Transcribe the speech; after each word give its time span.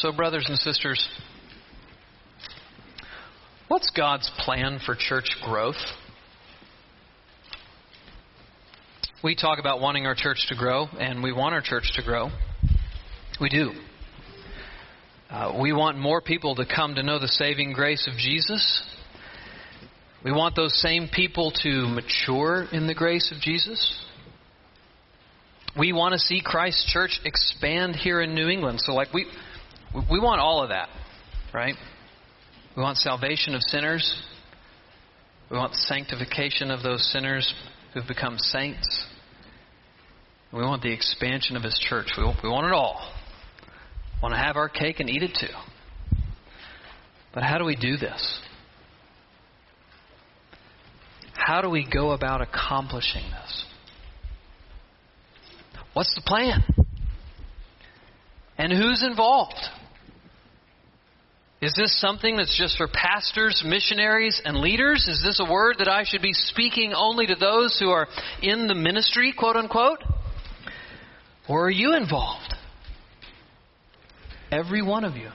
So, 0.00 0.12
brothers 0.12 0.46
and 0.48 0.56
sisters, 0.56 1.06
what's 3.68 3.90
God's 3.90 4.30
plan 4.38 4.80
for 4.86 4.96
church 4.98 5.36
growth? 5.44 5.76
We 9.22 9.34
talk 9.34 9.58
about 9.58 9.82
wanting 9.82 10.06
our 10.06 10.14
church 10.14 10.46
to 10.48 10.54
grow, 10.56 10.86
and 10.98 11.22
we 11.22 11.34
want 11.34 11.54
our 11.54 11.60
church 11.60 11.92
to 11.96 12.02
grow. 12.02 12.30
We 13.42 13.50
do. 13.50 13.72
Uh, 15.28 15.58
we 15.60 15.74
want 15.74 15.98
more 15.98 16.22
people 16.22 16.54
to 16.54 16.64
come 16.64 16.94
to 16.94 17.02
know 17.02 17.18
the 17.18 17.28
saving 17.28 17.74
grace 17.74 18.08
of 18.10 18.16
Jesus. 18.16 18.82
We 20.24 20.32
want 20.32 20.56
those 20.56 20.80
same 20.80 21.10
people 21.12 21.52
to 21.62 21.86
mature 21.88 22.66
in 22.72 22.86
the 22.86 22.94
grace 22.94 23.30
of 23.36 23.42
Jesus. 23.42 24.02
We 25.78 25.92
want 25.92 26.14
to 26.14 26.18
see 26.18 26.40
Christ's 26.42 26.90
church 26.90 27.20
expand 27.26 27.96
here 27.96 28.22
in 28.22 28.34
New 28.34 28.48
England. 28.48 28.80
So, 28.80 28.94
like, 28.94 29.12
we, 29.12 29.26
we 29.94 30.20
want 30.20 30.40
all 30.40 30.62
of 30.62 30.68
that, 30.68 30.88
right? 31.52 31.74
We 32.76 32.82
want 32.82 32.98
salvation 32.98 33.54
of 33.54 33.62
sinners. 33.62 34.22
We 35.50 35.56
want 35.56 35.74
sanctification 35.74 36.70
of 36.70 36.82
those 36.82 37.10
sinners 37.12 37.52
who've 37.92 38.06
become 38.06 38.38
saints. 38.38 39.04
We 40.52 40.60
want 40.60 40.82
the 40.82 40.92
expansion 40.92 41.56
of 41.56 41.62
His 41.62 41.78
church. 41.88 42.06
We, 42.16 42.24
we 42.42 42.48
want 42.48 42.66
it 42.66 42.72
all. 42.72 43.00
We 44.16 44.22
want 44.22 44.34
to 44.34 44.40
have 44.40 44.56
our 44.56 44.68
cake 44.68 45.00
and 45.00 45.10
eat 45.10 45.22
it 45.22 45.36
too. 45.38 45.54
But 47.32 47.42
how 47.42 47.58
do 47.58 47.64
we 47.64 47.76
do 47.76 47.96
this? 47.96 48.40
How 51.34 51.62
do 51.62 51.70
we 51.70 51.86
go 51.90 52.12
about 52.12 52.42
accomplishing 52.42 53.22
this? 53.22 53.64
What's 55.94 56.14
the 56.14 56.22
plan? 56.24 56.62
And 58.56 58.72
who's 58.72 59.02
involved? 59.02 59.56
Is 61.60 61.74
this 61.76 62.00
something 62.00 62.36
that's 62.36 62.56
just 62.56 62.78
for 62.78 62.88
pastors, 62.88 63.62
missionaries, 63.64 64.40
and 64.44 64.56
leaders? 64.58 65.06
Is 65.08 65.22
this 65.22 65.40
a 65.40 65.50
word 65.50 65.76
that 65.78 65.88
I 65.88 66.04
should 66.04 66.22
be 66.22 66.32
speaking 66.32 66.94
only 66.94 67.26
to 67.26 67.34
those 67.34 67.78
who 67.78 67.90
are 67.90 68.08
in 68.40 68.66
the 68.66 68.74
ministry, 68.74 69.34
quote 69.36 69.56
unquote? 69.56 70.02
Or 71.48 71.66
are 71.66 71.70
you 71.70 71.94
involved? 71.94 72.54
Every 74.50 74.80
one 74.80 75.04
of 75.04 75.16
you. 75.16 75.30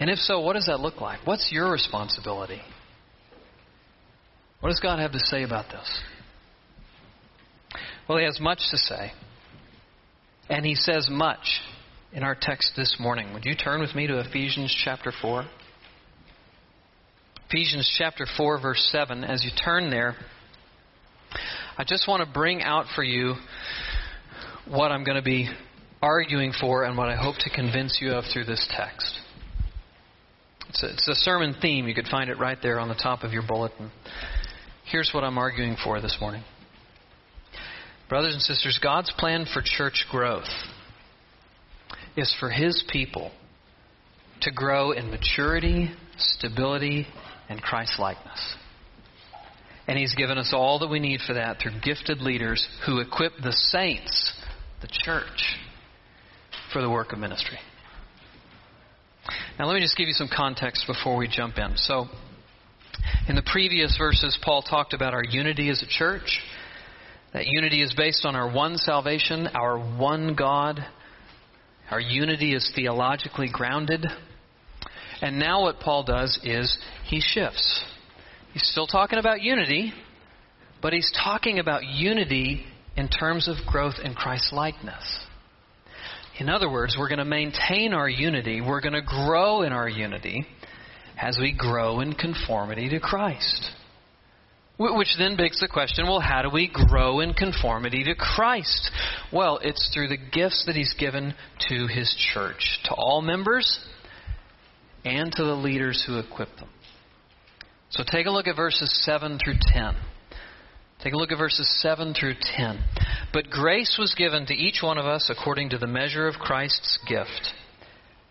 And 0.00 0.10
if 0.10 0.18
so, 0.18 0.40
what 0.40 0.54
does 0.54 0.66
that 0.66 0.80
look 0.80 1.00
like? 1.00 1.20
What's 1.24 1.52
your 1.52 1.70
responsibility? 1.70 2.60
What 4.58 4.70
does 4.70 4.80
God 4.80 4.98
have 4.98 5.12
to 5.12 5.20
say 5.20 5.44
about 5.44 5.66
this? 5.70 6.00
Well, 8.08 8.18
He 8.18 8.24
has 8.24 8.40
much 8.40 8.58
to 8.72 8.78
say. 8.78 9.12
And 10.48 10.66
He 10.66 10.74
says 10.74 11.08
much 11.08 11.60
in 12.14 12.22
our 12.22 12.36
text 12.40 12.74
this 12.76 12.96
morning. 13.00 13.34
Would 13.34 13.44
you 13.44 13.56
turn 13.56 13.80
with 13.80 13.94
me 13.94 14.06
to 14.06 14.20
Ephesians 14.20 14.74
chapter 14.84 15.12
4? 15.20 15.44
Ephesians 17.48 17.92
chapter 17.98 18.24
4, 18.36 18.60
verse 18.60 18.88
7. 18.92 19.24
As 19.24 19.44
you 19.44 19.50
turn 19.64 19.90
there, 19.90 20.14
I 21.76 21.82
just 21.84 22.06
want 22.06 22.24
to 22.24 22.32
bring 22.32 22.62
out 22.62 22.86
for 22.94 23.02
you 23.02 23.34
what 24.68 24.92
I'm 24.92 25.02
going 25.02 25.16
to 25.16 25.22
be 25.22 25.48
arguing 26.00 26.52
for 26.58 26.84
and 26.84 26.96
what 26.96 27.08
I 27.08 27.16
hope 27.16 27.34
to 27.40 27.50
convince 27.50 27.98
you 28.00 28.12
of 28.12 28.24
through 28.32 28.44
this 28.44 28.64
text. 28.70 29.18
It's 30.68 30.82
a, 30.84 30.92
it's 30.92 31.08
a 31.08 31.14
sermon 31.16 31.56
theme. 31.60 31.88
You 31.88 31.94
could 31.94 32.08
find 32.08 32.30
it 32.30 32.38
right 32.38 32.58
there 32.62 32.78
on 32.78 32.88
the 32.88 32.94
top 32.94 33.24
of 33.24 33.32
your 33.32 33.42
bulletin. 33.46 33.90
Here's 34.84 35.10
what 35.12 35.24
I'm 35.24 35.36
arguing 35.36 35.76
for 35.82 36.00
this 36.00 36.16
morning. 36.20 36.44
Brothers 38.08 38.34
and 38.34 38.42
sisters, 38.42 38.78
God's 38.80 39.12
plan 39.18 39.46
for 39.52 39.62
church 39.64 40.06
growth 40.10 40.48
is 42.16 42.34
for 42.38 42.50
His 42.50 42.84
people 42.88 43.30
to 44.42 44.52
grow 44.52 44.92
in 44.92 45.10
maturity, 45.10 45.90
stability, 46.16 47.06
and 47.48 47.60
Christ 47.60 47.98
likeness. 47.98 48.56
And 49.86 49.98
He's 49.98 50.14
given 50.14 50.38
us 50.38 50.52
all 50.52 50.78
that 50.80 50.88
we 50.88 50.98
need 50.98 51.20
for 51.26 51.34
that 51.34 51.58
through 51.60 51.80
gifted 51.82 52.20
leaders 52.20 52.66
who 52.86 53.00
equip 53.00 53.32
the 53.42 53.52
saints 53.52 54.32
the 54.80 54.88
church 54.90 55.56
for 56.72 56.82
the 56.82 56.90
work 56.90 57.12
of 57.12 57.18
ministry. 57.18 57.58
Now, 59.58 59.66
let 59.66 59.74
me 59.74 59.80
just 59.80 59.96
give 59.96 60.08
you 60.08 60.14
some 60.14 60.28
context 60.34 60.86
before 60.86 61.16
we 61.16 61.28
jump 61.28 61.56
in. 61.56 61.76
So, 61.76 62.06
in 63.28 63.36
the 63.36 63.42
previous 63.50 63.96
verses, 63.96 64.38
Paul 64.42 64.62
talked 64.62 64.92
about 64.92 65.14
our 65.14 65.24
unity 65.24 65.70
as 65.70 65.82
a 65.82 65.86
church. 65.86 66.40
That 67.32 67.46
unity 67.46 67.82
is 67.82 67.94
based 67.94 68.26
on 68.26 68.36
our 68.36 68.52
one 68.52 68.76
salvation, 68.76 69.46
our 69.54 69.78
one 69.78 70.34
God. 70.34 70.84
Our 71.90 72.00
unity 72.00 72.54
is 72.54 72.70
theologically 72.74 73.48
grounded. 73.52 74.06
And 75.20 75.38
now, 75.38 75.62
what 75.62 75.80
Paul 75.80 76.04
does 76.04 76.38
is 76.42 76.76
he 77.04 77.20
shifts. 77.20 77.84
He's 78.52 78.66
still 78.70 78.86
talking 78.86 79.18
about 79.18 79.42
unity, 79.42 79.92
but 80.80 80.92
he's 80.92 81.12
talking 81.24 81.58
about 81.58 81.84
unity 81.84 82.64
in 82.96 83.08
terms 83.08 83.48
of 83.48 83.56
growth 83.66 83.96
in 84.02 84.14
Christ 84.14 84.52
likeness. 84.52 85.24
In 86.38 86.48
other 86.48 86.70
words, 86.70 86.96
we're 86.98 87.08
going 87.08 87.18
to 87.18 87.24
maintain 87.24 87.92
our 87.92 88.08
unity, 88.08 88.60
we're 88.60 88.80
going 88.80 88.94
to 88.94 89.02
grow 89.02 89.62
in 89.62 89.72
our 89.72 89.88
unity 89.88 90.46
as 91.20 91.38
we 91.38 91.52
grow 91.56 92.00
in 92.00 92.12
conformity 92.12 92.88
to 92.88 92.98
Christ. 92.98 93.70
Which 94.76 95.14
then 95.18 95.36
begs 95.36 95.60
the 95.60 95.68
question 95.68 96.06
well, 96.06 96.18
how 96.18 96.42
do 96.42 96.50
we 96.50 96.68
grow 96.68 97.20
in 97.20 97.34
conformity 97.34 98.02
to 98.04 98.14
Christ? 98.16 98.90
Well, 99.32 99.60
it's 99.62 99.88
through 99.94 100.08
the 100.08 100.16
gifts 100.16 100.64
that 100.66 100.74
He's 100.74 100.94
given 100.94 101.34
to 101.68 101.86
His 101.86 102.12
church, 102.34 102.80
to 102.84 102.94
all 102.94 103.22
members 103.22 103.78
and 105.04 105.30
to 105.32 105.44
the 105.44 105.54
leaders 105.54 106.02
who 106.04 106.18
equip 106.18 106.56
them. 106.56 106.68
So 107.90 108.02
take 108.04 108.26
a 108.26 108.30
look 108.30 108.48
at 108.48 108.56
verses 108.56 108.90
7 109.04 109.38
through 109.38 109.58
10. 109.60 109.94
Take 111.04 111.12
a 111.12 111.16
look 111.16 111.30
at 111.30 111.38
verses 111.38 111.70
7 111.80 112.14
through 112.14 112.34
10. 112.56 112.78
But 113.32 113.50
grace 113.50 113.96
was 113.98 114.14
given 114.14 114.46
to 114.46 114.54
each 114.54 114.82
one 114.82 114.98
of 114.98 115.06
us 115.06 115.30
according 115.30 115.70
to 115.70 115.78
the 115.78 115.86
measure 115.86 116.26
of 116.26 116.34
Christ's 116.34 116.98
gift. 117.06 117.52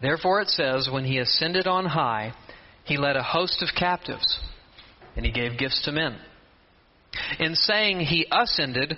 Therefore 0.02 0.42
it 0.42 0.50
says, 0.50 0.90
When 0.92 1.06
he 1.06 1.20
ascended 1.20 1.68
on 1.68 1.86
high, 1.86 2.34
he 2.84 2.98
led 2.98 3.16
a 3.16 3.24
host 3.24 3.62
of 3.62 3.70
captives, 3.78 4.40
and 5.16 5.26
he 5.26 5.32
gave 5.32 5.58
gifts 5.58 5.82
to 5.86 5.94
men. 5.94 6.18
In 7.40 7.56
saying 7.56 8.01
he 8.01 8.28
ascended, 8.31 8.97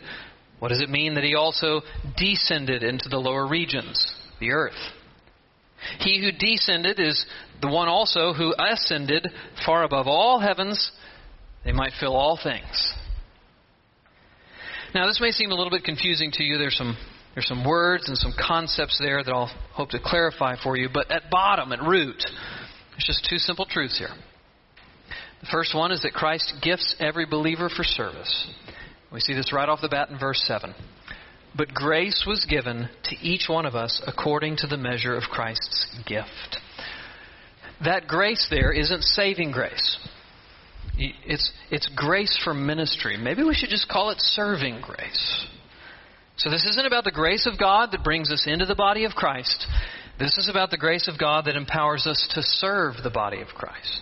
what 0.60 0.70
does 0.70 0.82
it 0.82 0.90
mean 0.90 1.16
that 1.16 1.24
he 1.24 1.36
also 1.36 1.82
descended 2.18 2.84
into 2.84 3.10
the 3.10 3.18
lower 3.18 3.48
regions, 3.48 4.14
the 4.40 4.52
earth? 4.52 4.74
He 6.00 6.22
who 6.22 6.32
descended 6.32 7.00
is 7.00 7.26
the 7.62 7.68
one 7.68 7.88
also 7.88 8.34
who 8.34 8.56
ascended 8.58 9.28
far 9.66 9.84
above 9.84 10.08
all 10.08 10.40
heavens, 10.40 10.92
they 11.64 11.72
might 11.72 11.92
fill 12.00 12.16
all 12.16 12.40
things. 12.42 12.94
Now, 14.94 15.08
this 15.08 15.20
may 15.20 15.32
seem 15.32 15.52
a 15.52 15.56
little 15.56 15.72
bit 15.72 15.84
confusing 15.84 16.32
to 16.34 16.44
you. 16.44 16.58
There's 16.58 16.78
some 16.78 16.96
there's 17.34 17.48
some 17.48 17.66
words 17.66 18.08
and 18.08 18.18
some 18.18 18.34
concepts 18.40 18.98
there 18.98 19.22
that 19.22 19.32
I'll 19.32 19.52
hope 19.74 19.90
to 19.90 20.00
clarify 20.02 20.56
for 20.64 20.78
you. 20.78 20.88
But 20.92 21.12
at 21.12 21.30
bottom, 21.30 21.74
at 21.74 21.82
root, 21.82 22.24
there's 22.92 23.04
just 23.06 23.28
two 23.30 23.38
simple 23.38 23.66
truths 23.66 23.98
here. 23.98 24.12
The 25.46 25.52
first 25.52 25.76
one 25.76 25.92
is 25.92 26.02
that 26.02 26.14
Christ 26.14 26.54
gifts 26.64 26.96
every 27.00 27.28
believer 27.28 27.70
for 27.70 27.84
service. 27.84 28.48
We 29.14 29.20
see 29.20 29.36
this 29.36 29.54
right 29.54 29.70
off 29.70 29.80
the 29.80 29.90
bat 29.90 30.10
in 30.10 30.18
verse 30.18 30.44
7. 30.48 30.74
But 31.56 31.72
grace 31.72 32.26
was 32.26 32.46
given 32.46 32.90
to 33.04 33.16
each 33.22 33.48
one 33.48 33.68
of 33.68 33.76
us 33.76 34.02
according 34.08 34.58
to 34.58 34.68
the 34.68 34.78
measure 34.78 35.16
of 35.16 35.24
Christ's 35.24 35.88
gift. 36.08 36.58
That 37.84 38.08
grace 38.08 38.48
there 38.50 38.72
isn't 38.72 39.04
saving 39.04 39.52
grace. 39.52 39.98
It's, 40.98 41.52
it's 41.70 41.90
grace 41.96 42.40
for 42.44 42.56
ministry. 42.56 43.16
Maybe 43.16 43.44
we 43.44 43.54
should 43.54 43.70
just 43.70 43.88
call 43.88 44.10
it 44.10 44.20
serving 44.20 44.82
grace. 44.82 45.46
So, 46.38 46.50
this 46.50 46.66
isn't 46.66 46.86
about 46.86 47.04
the 47.04 47.12
grace 47.12 47.48
of 47.48 47.60
God 47.60 47.92
that 47.92 48.04
brings 48.04 48.32
us 48.32 48.46
into 48.48 48.66
the 48.66 48.76
body 48.76 49.06
of 49.06 49.12
Christ. 49.12 49.66
This 50.20 50.38
is 50.38 50.50
about 50.50 50.72
the 50.72 50.78
grace 50.78 51.08
of 51.08 51.20
God 51.20 51.46
that 51.46 51.56
empowers 51.56 52.08
us 52.08 52.28
to 52.32 52.42
serve 52.42 52.96
the 53.04 53.10
body 53.10 53.42
of 53.42 53.50
Christ. 53.50 54.02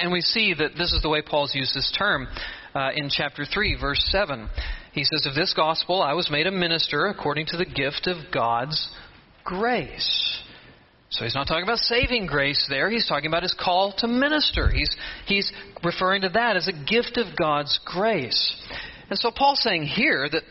And 0.00 0.12
we 0.12 0.20
see 0.20 0.54
that 0.54 0.72
this 0.76 0.92
is 0.92 1.02
the 1.02 1.08
way 1.08 1.22
Paul's 1.22 1.54
used 1.54 1.74
this 1.74 1.92
term 1.96 2.28
uh, 2.74 2.90
in 2.94 3.08
chapter 3.10 3.44
3, 3.44 3.76
verse 3.80 4.02
7. 4.10 4.48
He 4.92 5.04
says, 5.04 5.26
Of 5.26 5.34
this 5.34 5.52
gospel 5.54 6.02
I 6.02 6.14
was 6.14 6.30
made 6.30 6.46
a 6.46 6.50
minister 6.50 7.06
according 7.06 7.46
to 7.46 7.56
the 7.56 7.64
gift 7.64 8.06
of 8.06 8.32
God's 8.32 8.90
grace. 9.44 10.42
So 11.10 11.24
he's 11.24 11.34
not 11.34 11.46
talking 11.46 11.64
about 11.64 11.78
saving 11.78 12.26
grace 12.26 12.66
there. 12.70 12.90
He's 12.90 13.06
talking 13.06 13.26
about 13.26 13.42
his 13.42 13.54
call 13.58 13.92
to 13.98 14.08
minister. 14.08 14.70
He's, 14.70 14.96
he's 15.26 15.52
referring 15.84 16.22
to 16.22 16.30
that 16.30 16.56
as 16.56 16.68
a 16.68 16.72
gift 16.72 17.18
of 17.18 17.36
God's 17.36 17.78
grace. 17.84 18.56
And 19.10 19.18
so 19.18 19.30
Paul's 19.30 19.62
saying 19.62 19.84
here 19.84 20.26
that, 20.30 20.42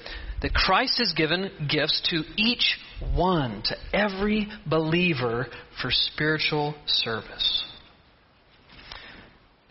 that 0.44 0.54
Christ 0.54 1.00
has 1.00 1.14
given 1.14 1.50
gifts 1.68 2.02
to 2.12 2.24
each 2.38 2.78
one, 3.16 3.64
to 3.66 3.76
every 3.92 4.48
believer 4.68 5.48
for 5.82 5.90
spiritual 5.90 6.76
service. 6.86 7.64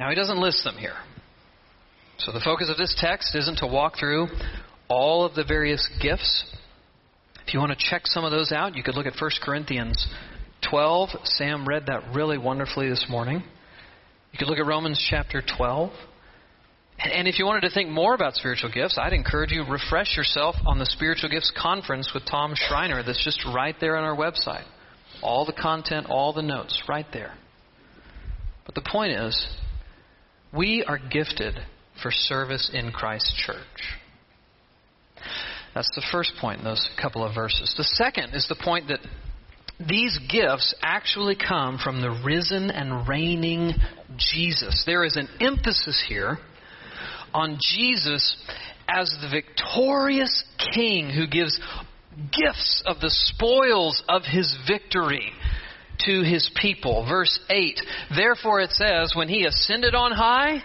Now, 0.00 0.08
he 0.08 0.16
doesn't 0.16 0.40
list 0.40 0.64
them 0.64 0.76
here. 0.76 0.96
So 2.18 2.32
the 2.32 2.40
focus 2.40 2.70
of 2.70 2.78
this 2.78 2.96
text 2.98 3.36
isn't 3.36 3.58
to 3.58 3.66
walk 3.66 3.98
through 4.00 4.28
all 4.88 5.26
of 5.26 5.34
the 5.34 5.44
various 5.44 5.86
gifts. 6.00 6.44
If 7.46 7.52
you 7.52 7.60
want 7.60 7.78
to 7.78 7.78
check 7.78 8.06
some 8.06 8.24
of 8.24 8.30
those 8.30 8.50
out, 8.50 8.74
you 8.74 8.82
could 8.82 8.94
look 8.94 9.04
at 9.04 9.12
1 9.20 9.30
Corinthians 9.42 10.06
12. 10.70 11.10
Sam 11.24 11.68
read 11.68 11.84
that 11.86 12.14
really 12.14 12.38
wonderfully 12.38 12.88
this 12.88 13.06
morning. 13.10 13.42
You 14.32 14.38
could 14.38 14.48
look 14.48 14.58
at 14.58 14.66
Romans 14.66 15.04
chapter 15.10 15.42
12. 15.56 15.90
And 16.98 17.28
if 17.28 17.38
you 17.38 17.44
wanted 17.44 17.68
to 17.68 17.70
think 17.70 17.90
more 17.90 18.14
about 18.14 18.36
spiritual 18.36 18.70
gifts, 18.72 18.98
I'd 18.98 19.12
encourage 19.12 19.50
you 19.50 19.64
to 19.64 19.70
refresh 19.70 20.16
yourself 20.16 20.54
on 20.66 20.78
the 20.78 20.86
Spiritual 20.86 21.28
Gifts 21.28 21.52
Conference 21.54 22.10
with 22.14 22.24
Tom 22.24 22.52
Schreiner 22.54 23.02
that's 23.02 23.22
just 23.24 23.44
right 23.54 23.74
there 23.80 23.96
on 23.96 24.04
our 24.04 24.16
website. 24.16 24.64
All 25.22 25.44
the 25.44 25.52
content, 25.52 26.06
all 26.08 26.32
the 26.32 26.42
notes, 26.42 26.82
right 26.88 27.06
there. 27.12 27.34
But 28.64 28.74
the 28.74 28.82
point 28.82 29.12
is, 29.12 29.46
we 30.52 30.84
are 30.84 30.98
gifted 30.98 31.54
for 32.02 32.10
service 32.10 32.70
in 32.72 32.92
Christ's 32.92 33.34
church. 33.46 33.96
That's 35.74 35.90
the 35.94 36.06
first 36.10 36.32
point 36.40 36.58
in 36.58 36.64
those 36.64 36.88
couple 37.00 37.24
of 37.24 37.34
verses. 37.34 37.74
The 37.76 37.84
second 37.84 38.34
is 38.34 38.46
the 38.48 38.56
point 38.56 38.88
that 38.88 39.00
these 39.88 40.18
gifts 40.30 40.74
actually 40.82 41.36
come 41.36 41.78
from 41.78 42.00
the 42.00 42.20
risen 42.24 42.70
and 42.70 43.08
reigning 43.08 43.72
Jesus. 44.16 44.82
There 44.84 45.04
is 45.04 45.16
an 45.16 45.28
emphasis 45.40 46.04
here 46.08 46.38
on 47.32 47.58
Jesus 47.60 48.36
as 48.88 49.16
the 49.22 49.28
victorious 49.30 50.44
king 50.74 51.10
who 51.10 51.26
gives 51.26 51.58
gifts 52.32 52.82
of 52.86 53.00
the 53.00 53.10
spoils 53.10 54.02
of 54.08 54.22
his 54.24 54.54
victory 54.66 55.32
to 56.06 56.22
his 56.22 56.50
people. 56.60 57.06
Verse 57.08 57.38
8 57.48 57.80
Therefore 58.16 58.60
it 58.60 58.72
says, 58.72 59.12
When 59.14 59.28
he 59.28 59.44
ascended 59.44 59.94
on 59.94 60.12
high, 60.12 60.62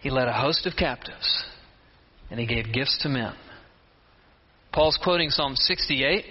he 0.00 0.10
led 0.10 0.28
a 0.28 0.32
host 0.32 0.66
of 0.66 0.76
captives, 0.76 1.44
and 2.30 2.40
he 2.40 2.46
gave 2.46 2.72
gifts 2.72 2.98
to 3.02 3.08
men. 3.08 3.34
Paul's 4.72 4.98
quoting 5.02 5.30
Psalm 5.30 5.56
68. 5.56 6.24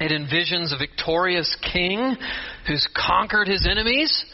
It 0.00 0.12
envisions 0.12 0.72
a 0.74 0.78
victorious 0.78 1.54
king 1.72 2.16
who's 2.66 2.88
conquered 2.96 3.48
his 3.48 3.68
enemies. 3.70 4.24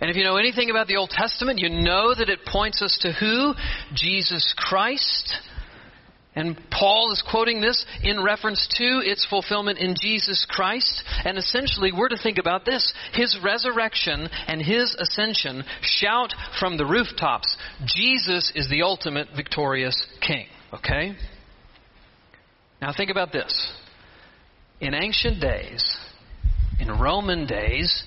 And 0.00 0.10
if 0.10 0.16
you 0.16 0.24
know 0.24 0.36
anything 0.36 0.70
about 0.70 0.86
the 0.86 0.96
Old 0.96 1.10
Testament, 1.10 1.58
you 1.58 1.70
know 1.70 2.14
that 2.14 2.28
it 2.28 2.40
points 2.46 2.82
us 2.82 2.98
to 3.02 3.12
who? 3.12 3.54
Jesus 3.94 4.54
Christ. 4.56 5.34
And 6.36 6.56
Paul 6.70 7.10
is 7.10 7.24
quoting 7.28 7.60
this 7.60 7.84
in 8.04 8.22
reference 8.22 8.68
to 8.76 9.00
its 9.02 9.26
fulfillment 9.28 9.78
in 9.78 9.96
Jesus 10.00 10.46
Christ. 10.48 11.02
And 11.24 11.36
essentially, 11.36 11.90
we're 11.92 12.08
to 12.08 12.22
think 12.22 12.38
about 12.38 12.64
this 12.64 12.92
His 13.14 13.36
resurrection 13.44 14.28
and 14.46 14.62
His 14.62 14.94
ascension 14.94 15.64
shout 15.82 16.32
from 16.60 16.76
the 16.76 16.86
rooftops 16.86 17.56
Jesus 17.84 18.52
is 18.54 18.68
the 18.68 18.82
ultimate 18.82 19.28
victorious 19.34 20.06
King. 20.20 20.46
Okay? 20.72 21.16
Now, 22.80 22.92
think 22.96 23.10
about 23.10 23.32
this. 23.32 23.72
In 24.80 24.94
ancient 24.94 25.40
days, 25.40 25.98
in 26.78 26.88
Roman 26.88 27.46
days, 27.46 28.04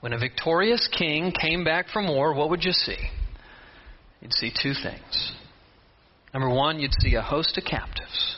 when 0.00 0.12
a 0.12 0.18
victorious 0.18 0.88
king 0.96 1.32
came 1.38 1.64
back 1.64 1.88
from 1.88 2.08
war, 2.08 2.34
what 2.34 2.50
would 2.50 2.64
you 2.64 2.72
see? 2.72 2.96
You'd 4.20 4.32
see 4.32 4.50
two 4.50 4.72
things. 4.72 5.35
Number 6.36 6.54
one, 6.54 6.80
you'd 6.80 6.92
see 7.00 7.14
a 7.14 7.22
host 7.22 7.56
of 7.56 7.64
captives. 7.64 8.36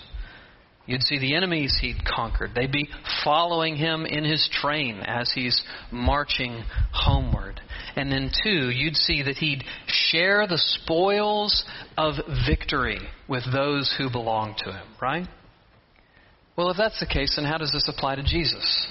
You'd 0.87 1.03
see 1.03 1.19
the 1.19 1.35
enemies 1.35 1.77
he'd 1.81 2.05
conquered. 2.05 2.53
They'd 2.55 2.71
be 2.71 2.89
following 3.25 3.75
him 3.75 4.07
in 4.07 4.23
his 4.23 4.49
train 4.53 5.01
as 5.01 5.33
he's 5.35 5.61
marching 5.91 6.63
homeward. 6.93 7.61
And 7.97 8.13
then, 8.13 8.31
two, 8.45 8.71
you'd 8.71 8.95
see 8.95 9.25
that 9.25 9.39
he'd 9.39 9.65
share 9.89 10.47
the 10.47 10.59
spoils 10.59 11.65
of 11.97 12.15
victory 12.47 13.01
with 13.27 13.43
those 13.53 13.93
who 13.99 14.13
belong 14.13 14.55
to 14.59 14.71
him, 14.71 14.87
right? 15.03 15.27
Well, 16.57 16.71
if 16.71 16.77
that's 16.77 17.01
the 17.01 17.13
case, 17.13 17.35
then 17.35 17.47
how 17.47 17.59
does 17.59 17.73
this 17.73 17.91
apply 17.93 18.15
to 18.15 18.23
Jesus? 18.23 18.87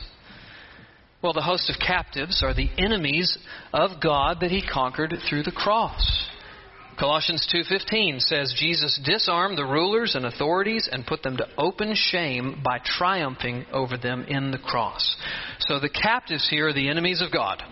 Well, 1.21 1.31
the 1.31 1.42
host 1.42 1.69
of 1.69 1.80
captives 1.80 2.44
are 2.44 2.53
the 2.53 2.69
enemies 2.77 3.38
of 3.71 4.01
God 4.03 4.39
that 4.42 4.51
he 4.51 4.62
conquered 4.62 5.13
through 5.30 5.44
the 5.44 5.53
cross. 5.53 6.27
Colossians 6.98 7.46
2:15 7.54 8.20
says 8.20 8.54
Jesus 8.58 9.00
disarmed 9.04 9.56
the 9.56 9.66
rulers 9.66 10.16
and 10.16 10.26
authorities 10.26 10.90
and 10.92 11.06
put 11.06 11.22
them 11.22 11.38
to 11.38 11.48
open 11.56 11.94
shame 11.94 12.62
by 12.64 12.80
triumphing 12.80 13.68
over 13.72 13.98
them 13.98 14.26
in 14.28 14.50
the 14.50 14.58
cross. 14.58 15.16
So 15.60 15.80
the 15.80 15.90
captives 15.90 16.50
here 16.50 16.70
are 16.70 16.74
the 16.74 16.90
enemies 16.90 17.22
of 17.22 17.32
God. 17.32 17.64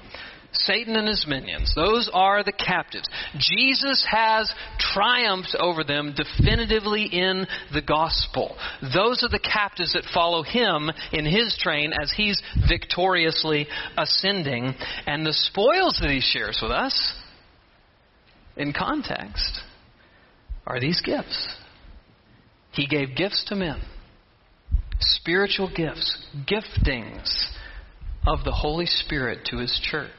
Satan 0.52 0.96
and 0.96 1.08
his 1.08 1.26
minions. 1.28 1.74
Those 1.76 2.10
are 2.14 2.44
the 2.44 2.52
captives. 2.52 3.10
Jesus 3.38 4.06
has 4.10 4.50
triumphed 4.80 5.56
over 5.60 5.84
them 5.84 6.14
definitively 6.16 7.04
in 7.04 7.46
the 7.74 7.82
gospel. 7.82 8.56
Those 8.94 9.24
are 9.24 9.30
the 9.30 9.40
captives 9.40 9.94
that 9.94 10.06
follow 10.14 10.44
him 10.44 10.92
in 11.12 11.26
his 11.26 11.58
train 11.58 11.94
as 11.94 12.12
he's 12.12 12.42
victoriously 12.70 13.68
ascending. 13.98 14.76
And 15.08 15.26
the 15.26 15.34
spoils 15.34 16.00
that 16.02 16.12
he 16.12 16.22
shares 16.22 16.60
with 16.62 16.72
us, 16.72 17.14
in 18.58 18.74
context, 18.74 19.60
are 20.66 20.80
these 20.80 21.02
gifts. 21.02 21.48
He 22.72 22.88
gave 22.88 23.16
gifts 23.16 23.46
to 23.48 23.56
men, 23.56 23.82
spiritual 25.00 25.70
gifts, 25.74 26.18
giftings 26.50 27.50
of 28.28 28.44
the 28.44 28.52
Holy 28.52 28.86
Spirit 28.86 29.46
to 29.46 29.58
his 29.60 29.80
church. 29.84 30.10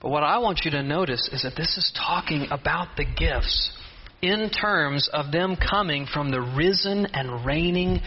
But 0.00 0.10
what 0.10 0.22
I 0.22 0.38
want 0.38 0.60
you 0.64 0.70
to 0.72 0.82
notice 0.82 1.28
is 1.32 1.42
that 1.42 1.56
this 1.56 1.76
is 1.76 1.92
talking 1.96 2.46
about 2.50 2.96
the 2.96 3.04
gifts 3.04 3.70
in 4.22 4.50
terms 4.50 5.08
of 5.12 5.32
them 5.32 5.56
coming 5.56 6.06
from 6.06 6.30
the 6.30 6.40
risen 6.40 7.06
and 7.06 7.44
reigning 7.44 8.00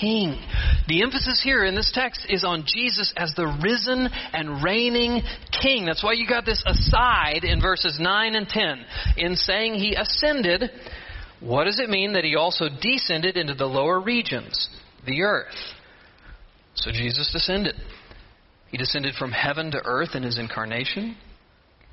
King. 0.00 0.40
The 0.88 1.02
emphasis 1.02 1.40
here 1.42 1.64
in 1.64 1.74
this 1.74 1.90
text 1.92 2.26
is 2.28 2.44
on 2.44 2.64
Jesus 2.66 3.12
as 3.16 3.34
the 3.34 3.46
risen 3.62 4.08
and 4.32 4.62
reigning 4.62 5.22
King. 5.62 5.84
That's 5.84 6.02
why 6.02 6.12
you 6.12 6.26
got 6.26 6.44
this 6.44 6.62
aside 6.66 7.44
in 7.44 7.60
verses 7.60 7.98
9 8.00 8.34
and 8.34 8.48
10. 8.48 8.84
In 9.16 9.36
saying 9.36 9.74
he 9.74 9.94
ascended, 9.94 10.70
what 11.40 11.64
does 11.64 11.80
it 11.80 11.88
mean 11.88 12.12
that 12.14 12.24
he 12.24 12.36
also 12.36 12.66
descended 12.80 13.36
into 13.36 13.54
the 13.54 13.66
lower 13.66 14.00
regions, 14.00 14.68
the 15.06 15.22
earth? 15.22 15.54
So 16.74 16.90
Jesus 16.90 17.30
descended. 17.32 17.74
He 18.70 18.78
descended 18.78 19.14
from 19.14 19.32
heaven 19.32 19.70
to 19.72 19.80
earth 19.84 20.14
in 20.14 20.22
his 20.22 20.38
incarnation. 20.38 21.16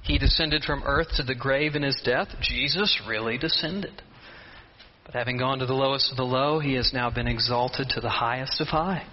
He 0.08 0.18
descended 0.18 0.64
from 0.64 0.84
earth 0.86 1.10
to 1.18 1.24
the 1.24 1.36
grave 1.36 1.76
in 1.76 1.84
his 1.84 2.02
death. 2.04 2.30
Jesus 2.42 3.02
really 3.06 3.38
descended. 3.38 4.02
But 5.06 5.16
having 5.16 5.38
gone 5.38 5.60
to 5.60 5.66
the 5.66 5.74
lowest 5.74 6.12
of 6.12 6.18
the 6.18 6.24
low, 6.24 6.60
he 6.60 6.76
has 6.76 6.92
now 6.94 7.10
been 7.10 7.28
exalted 7.28 7.90
to 7.90 8.00
the 8.00 8.10
highest 8.10 8.62
of 8.62 8.68
high. 8.68 9.06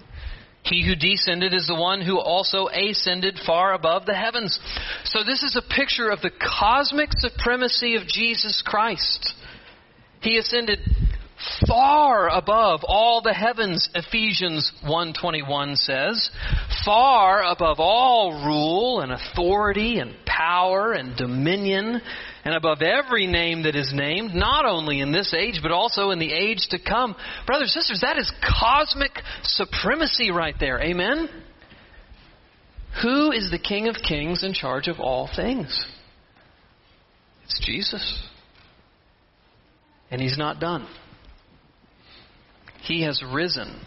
He 0.63 0.87
who 0.87 0.95
descended 0.95 1.53
is 1.53 1.67
the 1.67 1.75
one 1.75 2.01
who 2.01 2.19
also 2.19 2.69
ascended 2.69 3.41
far 3.45 3.75
above 3.75 4.07
the 4.07 4.15
heavens. 4.15 4.59
So, 5.05 5.25
this 5.25 5.43
is 5.43 5.57
a 5.57 5.75
picture 5.75 6.11
of 6.11 6.21
the 6.23 6.31
cosmic 6.31 7.11
supremacy 7.19 7.97
of 7.97 8.07
Jesus 8.07 8.63
Christ. 8.65 9.35
He 10.21 10.39
ascended 10.39 10.79
far 11.67 12.29
above 12.29 12.81
all 12.85 13.21
the 13.23 13.33
heavens 13.33 13.89
Ephesians 13.95 14.71
1:21 14.83 15.77
says 15.77 16.31
far 16.85 17.43
above 17.43 17.81
all 17.81 18.45
rule 18.45 19.01
and 19.01 19.13
authority 19.13 19.99
and 19.99 20.15
power 20.27 20.93
and 20.93 21.17
dominion 21.17 22.01
and 22.45 22.55
above 22.55 22.83
every 22.83 23.27
name 23.27 23.63
that 23.63 23.75
is 23.75 23.93
named 23.95 24.35
not 24.35 24.65
only 24.65 25.01
in 25.01 25.13
this 25.13 25.35
age 25.35 25.61
but 25.63 25.71
also 25.71 26.11
in 26.11 26.19
the 26.19 26.33
age 26.33 26.67
to 26.71 26.79
come. 26.79 27.15
Brothers 27.47 27.75
and 27.75 27.83
sisters 27.83 28.01
that 28.01 28.19
is 28.19 28.31
cosmic 28.43 29.13
supremacy 29.43 30.31
right 30.31 30.57
there. 30.59 30.81
Amen? 30.81 31.29
Who 33.03 33.33
is 33.33 33.51
the 33.51 33.59
king 33.59 33.89
of 33.89 33.97
kings 33.97 34.45
in 34.45 34.55
charge 34.55 34.89
of 34.89 35.01
all 35.01 35.29
things? 35.35 35.85
It's 37.45 37.61
Jesus. 37.65 38.23
And 40.11 40.21
he's 40.21 40.39
not 40.39 40.61
done 40.61 40.87
he 42.87 43.03
has 43.03 43.23
risen, 43.33 43.81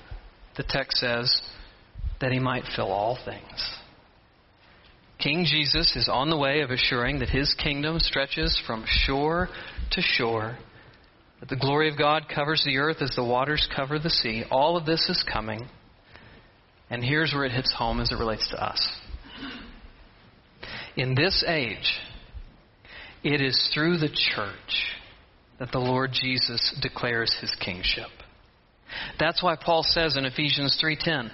the 0.56 0.64
text 0.68 0.98
says, 0.98 1.42
that 2.20 2.32
he 2.32 2.40
might 2.40 2.64
fill 2.76 2.92
all 2.92 3.18
things. 3.24 3.74
King 5.20 5.46
Jesus 5.46 5.96
is 5.96 6.10
on 6.12 6.30
the 6.30 6.38
way 6.38 6.62
of 6.62 6.70
assuring 6.70 7.20
that 7.20 7.30
his 7.30 7.54
kingdom 7.56 8.00
stretches 8.00 8.60
from 8.66 8.86
shore 8.88 9.50
to 9.92 10.02
shore, 10.02 10.58
that 11.40 11.50
the 11.50 11.56
glory 11.56 11.90
of 11.90 11.98
God 11.98 12.24
covers 12.34 12.64
the 12.66 12.78
earth 12.78 12.98
as 13.02 13.14
the 13.16 13.24
waters 13.24 13.68
cover 13.76 14.00
the 14.00 14.10
sea. 14.10 14.44
All 14.50 14.78
of 14.78 14.86
this 14.86 15.08
is 15.10 15.24
coming. 15.32 15.68
And 16.90 17.04
here's 17.04 17.34
where 17.34 17.46
it 17.46 17.52
hits 17.52 17.74
home 17.76 18.00
as 18.00 18.12
it 18.12 18.18
relates 18.18 18.48
to 18.50 18.64
us. 18.64 18.90
In 20.96 21.14
this 21.14 21.44
age, 21.48 22.00
it 23.24 23.42
is 23.42 23.72
through 23.74 23.98
the 23.98 24.10
church 24.10 24.96
that 25.60 25.72
the 25.72 25.80
Lord 25.80 26.12
Jesus 26.14 26.76
declares 26.82 27.36
his 27.42 27.54
kingship. 27.60 28.10
That's 29.20 29.44
why 29.44 29.56
Paul 29.56 29.84
says 29.84 30.18
in 30.18 30.26
Ephesians 30.26 30.78
3:10, 30.82 31.32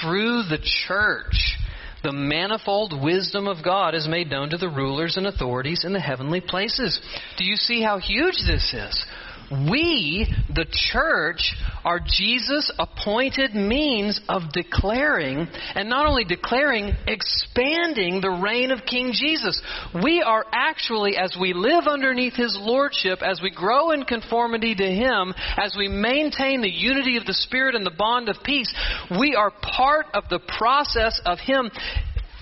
"Through 0.00 0.44
the 0.44 0.58
church 0.58 1.58
the 2.02 2.12
manifold 2.12 2.92
wisdom 3.02 3.48
of 3.48 3.62
God 3.62 3.94
is 3.94 4.06
made 4.06 4.30
known 4.30 4.50
to 4.50 4.58
the 4.58 4.68
rulers 4.68 5.16
and 5.16 5.26
authorities 5.26 5.84
in 5.84 5.92
the 5.92 6.00
heavenly 6.00 6.40
places." 6.40 7.00
Do 7.36 7.44
you 7.44 7.56
see 7.56 7.82
how 7.82 7.98
huge 7.98 8.36
this 8.46 8.74
is? 8.74 9.04
We, 9.50 10.26
the 10.48 10.66
church, 10.70 11.54
are 11.84 12.00
Jesus' 12.00 12.70
appointed 12.78 13.54
means 13.54 14.20
of 14.28 14.52
declaring, 14.52 15.46
and 15.74 15.88
not 15.88 16.06
only 16.06 16.24
declaring, 16.24 16.92
expanding 17.06 18.20
the 18.20 18.30
reign 18.30 18.70
of 18.70 18.86
King 18.86 19.12
Jesus. 19.12 19.60
We 20.02 20.22
are 20.22 20.44
actually, 20.52 21.16
as 21.16 21.36
we 21.38 21.52
live 21.52 21.86
underneath 21.86 22.34
His 22.34 22.56
Lordship, 22.58 23.20
as 23.22 23.40
we 23.42 23.50
grow 23.50 23.90
in 23.90 24.04
conformity 24.04 24.74
to 24.74 24.86
Him, 24.86 25.34
as 25.56 25.74
we 25.76 25.88
maintain 25.88 26.62
the 26.62 26.70
unity 26.70 27.16
of 27.16 27.26
the 27.26 27.34
Spirit 27.34 27.74
and 27.74 27.84
the 27.84 27.90
bond 27.90 28.28
of 28.28 28.36
peace, 28.44 28.72
we 29.18 29.34
are 29.34 29.50
part 29.50 30.06
of 30.14 30.24
the 30.30 30.40
process 30.58 31.20
of 31.26 31.38
Him 31.38 31.70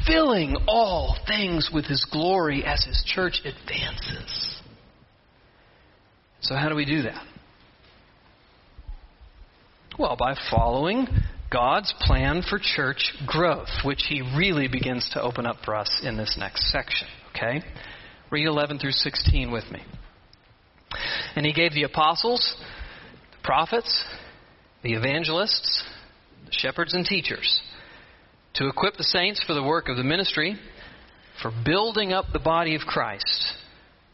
filling 0.07 0.57
all 0.67 1.17
things 1.27 1.71
with 1.73 1.87
His 1.87 2.05
glory 2.11 2.65
as 2.65 2.85
His 2.85 3.03
church 3.07 3.41
advances. 3.45 4.52
So, 6.43 6.57
how 6.57 6.69
do 6.69 6.75
we 6.75 6.85
do 6.85 7.03
that? 7.03 7.25
Well, 9.97 10.17
by 10.17 10.35
following 10.51 11.07
God's 11.53 11.95
plan 12.01 12.43
for 12.49 12.59
church 12.61 13.13
growth, 13.27 13.69
which 13.85 14.05
He 14.09 14.23
really 14.37 14.67
begins 14.67 15.09
to 15.13 15.23
open 15.23 15.47
up 15.47 15.59
for 15.65 15.77
us 15.77 16.01
in 16.03 16.17
this 16.17 16.37
next 16.39 16.73
section. 16.73 17.07
Okay? 17.31 17.63
Read 18.31 18.47
11 18.47 18.81
through 18.81 18.93
16 18.93 19.53
with 19.53 19.71
me. 19.71 19.83
And 21.37 21.47
He 21.47 21.53
gave 21.53 21.75
the 21.75 21.85
apostles, 21.85 22.57
the 23.31 23.45
prophets, 23.45 24.05
the 24.83 24.95
evangelists, 24.95 25.85
the 26.47 26.53
shepherds, 26.53 26.93
and 26.93 27.05
teachers 27.05 27.61
to 28.55 28.67
equip 28.67 28.97
the 28.97 29.05
saints 29.05 29.43
for 29.47 29.55
the 29.55 29.63
work 29.63 29.89
of 29.89 29.97
the 29.97 30.03
ministry, 30.03 30.59
for 31.41 31.53
building 31.65 32.13
up 32.13 32.27
the 32.33 32.39
body 32.41 32.75
of 32.75 32.83
Christ 32.83 33.55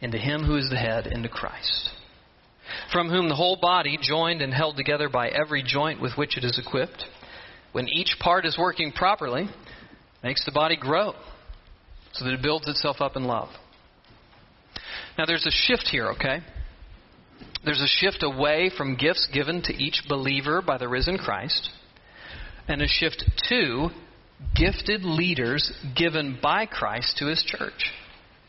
into 0.00 0.18
Him 0.18 0.44
who 0.44 0.56
is 0.56 0.70
the 0.70 0.76
head, 0.76 1.06
into 1.06 1.28
Christ. 1.28 1.90
From 2.92 3.08
whom 3.08 3.28
the 3.28 3.34
whole 3.34 3.58
body, 3.60 3.98
joined 4.00 4.42
and 4.42 4.52
held 4.52 4.76
together 4.76 5.08
by 5.08 5.28
every 5.28 5.62
joint 5.62 6.00
with 6.00 6.12
which 6.16 6.36
it 6.36 6.44
is 6.44 6.58
equipped, 6.58 7.04
when 7.72 7.88
each 7.88 8.16
part 8.20 8.46
is 8.46 8.56
working 8.58 8.92
properly, 8.92 9.48
makes 10.22 10.44
the 10.44 10.52
body 10.52 10.76
grow 10.76 11.12
so 12.12 12.24
that 12.24 12.34
it 12.34 12.42
builds 12.42 12.68
itself 12.68 12.96
up 13.00 13.16
in 13.16 13.24
love. 13.24 13.48
Now, 15.18 15.26
there's 15.26 15.46
a 15.46 15.50
shift 15.50 15.88
here, 15.90 16.10
okay? 16.12 16.40
There's 17.64 17.82
a 17.82 17.86
shift 17.86 18.22
away 18.22 18.70
from 18.76 18.96
gifts 18.96 19.28
given 19.32 19.62
to 19.62 19.72
each 19.72 20.02
believer 20.08 20.62
by 20.62 20.78
the 20.78 20.88
risen 20.88 21.18
Christ, 21.18 21.70
and 22.68 22.80
a 22.82 22.88
shift 22.88 23.24
to 23.48 23.88
gifted 24.54 25.04
leaders 25.04 25.72
given 25.96 26.38
by 26.42 26.66
Christ 26.66 27.16
to 27.18 27.26
his 27.26 27.42
church. 27.44 27.92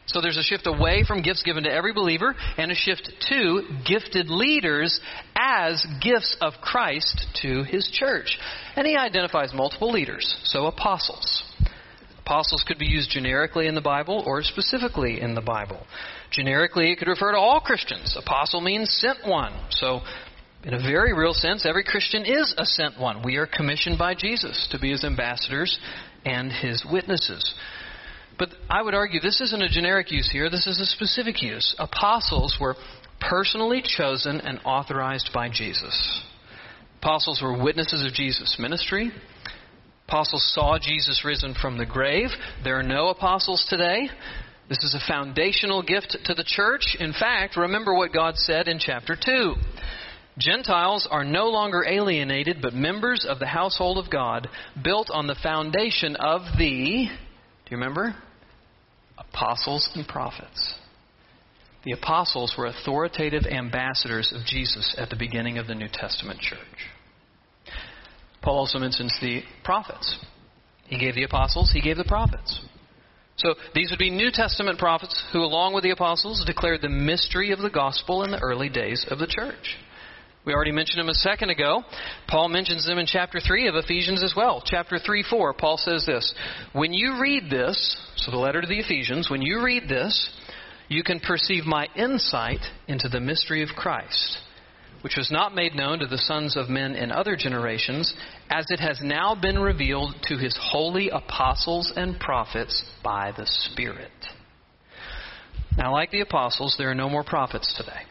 So 0.08 0.22
there's 0.22 0.38
a 0.38 0.44
shift 0.44 0.68
away 0.68 1.04
from 1.08 1.24
gifts 1.24 1.44
given 1.44 1.64
to 1.64 1.72
every 1.72 1.94
believer 1.94 2.36
and 2.58 2.72
a 2.72 2.76
shift 2.76 3.12
to 3.30 3.62
gifted 3.86 4.30
leaders 4.30 5.00
as 5.36 5.86
gifts 6.02 6.38
of 6.42 6.54
Christ 6.62 7.26
to 7.42 7.64
his 7.64 7.90
church. 7.92 8.38
And 8.76 8.86
he 8.86 8.96
identifies 8.96 9.54
multiple 9.54 9.92
leaders, 9.92 10.38
so 10.44 10.68
apostles. 10.68 11.44
Apostles 12.20 12.64
could 12.68 12.80
be 12.80 12.88
used 12.88 13.10
generically 13.10 13.68
in 13.68 13.76
the 13.76 13.82
Bible 13.82 14.24
or 14.26 14.42
specifically 14.42 15.22
in 15.22 15.36
the 15.36 15.42
Bible. 15.42 15.86
Generically, 16.32 16.92
it 16.92 16.98
could 16.98 17.08
refer 17.08 17.32
to 17.32 17.38
all 17.38 17.60
Christians. 17.60 18.16
Apostle 18.18 18.62
means 18.62 18.90
sent 18.92 19.28
one. 19.28 19.54
So, 19.70 20.02
in 20.64 20.74
a 20.74 20.80
very 20.80 21.14
real 21.14 21.34
sense, 21.34 21.66
every 21.68 21.84
Christian 21.84 22.26
is 22.26 22.54
a 22.58 22.66
sent 22.66 23.00
one. 23.00 23.22
We 23.24 23.38
are 23.38 23.46
commissioned 23.46 24.00
by 24.00 24.16
Jesus 24.16 24.68
to 24.72 24.80
be 24.80 24.90
his 24.92 25.04
ambassadors 25.04 25.78
and 26.26 26.52
his 26.52 26.84
witnesses. 26.84 27.54
But 28.38 28.50
I 28.70 28.82
would 28.82 28.94
argue 28.94 29.20
this 29.20 29.42
isn't 29.42 29.62
a 29.62 29.70
generic 29.70 30.12
use 30.12 30.30
here, 30.32 30.50
this 30.50 30.68
is 30.68 30.80
a 30.80 30.86
specific 30.86 31.42
use. 31.42 31.76
Apostles 31.80 32.58
were 32.60 32.76
personally 33.22 33.82
chosen 33.84 34.42
and 34.42 34.60
authorized 34.66 35.30
by 35.34 35.50
Jesus. 35.50 36.22
Apostles 37.02 37.42
were 37.42 37.62
witnesses 37.64 38.06
of 38.06 38.14
Jesus' 38.14 38.58
ministry. 38.60 39.12
Apostles 40.08 40.52
saw 40.54 40.78
Jesus 40.80 41.24
risen 41.26 41.56
from 41.60 41.78
the 41.78 41.86
grave. 41.86 42.30
There 42.64 42.78
are 42.78 42.84
no 42.84 43.10
apostles 43.10 43.66
today. 43.70 44.10
This 44.70 44.84
is 44.84 44.96
a 44.96 45.08
foundational 45.08 45.84
gift 45.84 46.18
to 46.26 46.34
the 46.34 46.44
church. 46.44 46.98
In 47.00 47.14
fact, 47.14 47.56
remember 47.56 47.94
what 47.94 48.14
God 48.14 48.36
said 48.38 48.68
in 48.68 48.80
chapter 48.80 49.16
2. 49.16 49.54
Gentiles 50.38 51.08
are 51.10 51.24
no 51.24 51.46
longer 51.46 51.86
alienated, 51.88 52.58
but 52.62 52.74
members 52.74 53.26
of 53.28 53.40
the 53.40 53.46
household 53.46 53.98
of 53.98 54.12
God, 54.12 54.50
built 54.84 55.10
on 55.12 55.28
the 55.28 55.36
foundation 55.42 56.16
of 56.18 56.42
the. 56.58 57.08
Do 57.66 57.72
you 57.72 57.78
remember? 57.78 58.16
apostles 59.18 59.90
and 59.96 60.08
prophets. 60.08 60.76
The 61.84 61.92
apostles 61.92 62.56
were 62.58 62.66
authoritative 62.66 63.44
ambassadors 63.46 64.34
of 64.36 64.46
Jesus 64.46 64.96
at 64.98 65.10
the 65.10 65.16
beginning 65.16 65.58
of 65.58 65.68
the 65.68 65.76
New 65.76 65.88
Testament 65.92 66.40
church. 66.40 66.60
Paul 68.42 68.60
also 68.60 68.80
mentions 68.80 69.16
the 69.22 69.44
prophets. 69.64 70.18
He 70.88 71.00
gave 71.00 71.16
the 71.16 71.24
apostles, 71.24 71.72
he 71.72 71.82
gave 71.82 71.98
the 71.98 72.04
prophets. 72.04 72.60
So 73.38 73.56
these 73.74 73.90
would 73.90 74.00
be 74.00 74.10
New 74.10 74.32
Testament 74.32 74.80
prophets 74.80 75.22
who, 75.34 75.40
along 75.40 75.74
with 75.74 75.84
the 75.84 75.92
apostles, 75.92 76.44
declared 76.46 76.82
the 76.82 76.90
mystery 76.90 77.52
of 77.52 77.60
the 77.60 77.70
gospel 77.70 78.24
in 78.24 78.32
the 78.32 78.40
early 78.40 78.70
days 78.70 79.06
of 79.10 79.20
the 79.20 79.28
church. 79.28 79.78
We 80.46 80.54
already 80.54 80.72
mentioned 80.72 81.00
them 81.00 81.10
a 81.10 81.16
second 81.16 81.50
ago. 81.50 81.84
Paul 82.28 82.50
mentions 82.50 82.86
them 82.86 83.00
in 83.00 83.08
chapter 83.08 83.40
3 83.40 83.68
of 83.68 83.76
Ephesians 83.76 84.24
as 84.24 84.36
well. 84.36 84.62
Chapter 84.64 85.00
3 85.00 85.26
4, 85.28 85.54
Paul 85.54 85.78
says 85.78 86.06
this 86.06 86.34
When 86.74 86.94
you 86.94 87.20
read 87.20 87.50
this, 87.50 87.98
so 88.16 88.32
the 88.32 88.38
letter 88.38 88.62
to 88.62 88.68
the 88.68 88.80
Ephesians, 88.80 89.30
when 89.30 89.42
you 89.42 89.64
read 89.64 89.90
this, 89.90 90.30
you 90.88 91.04
can 91.04 91.20
perceive 91.20 91.66
my 91.66 91.88
insight 91.96 92.60
into 92.88 93.10
the 93.10 93.20
mystery 93.20 93.64
of 93.64 93.70
Christ, 93.70 94.38
which 95.02 95.18
was 95.18 95.32
not 95.32 95.56
made 95.56 95.74
known 95.74 95.98
to 96.00 96.06
the 96.06 96.20
sons 96.20 96.56
of 96.56 96.70
men 96.70 96.94
in 96.94 97.12
other 97.12 97.36
generations, 97.36 98.14
as 98.52 98.66
it 98.70 98.80
has 98.80 99.00
now 99.02 99.34
been 99.34 99.58
revealed 99.58 100.14
to 100.28 100.38
his 100.38 100.56
holy 100.62 101.10
apostles 101.10 101.92
and 101.96 102.20
prophets 102.20 102.84
by 103.04 103.32
the 103.36 103.48
Spirit. 103.48 104.12
Now, 105.76 105.92
like 105.92 106.12
the 106.12 106.22
apostles, 106.22 106.76
there 106.78 106.92
are 106.92 106.96
no 106.96 107.10
more 107.10 107.24
prophets 107.24 107.74
today. 107.76 108.04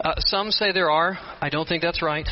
Uh, 0.00 0.14
some 0.18 0.50
say 0.50 0.72
there 0.72 0.90
are. 0.90 1.18
I 1.40 1.48
don't 1.48 1.68
think 1.68 1.82
that's 1.82 2.02
right. 2.02 2.28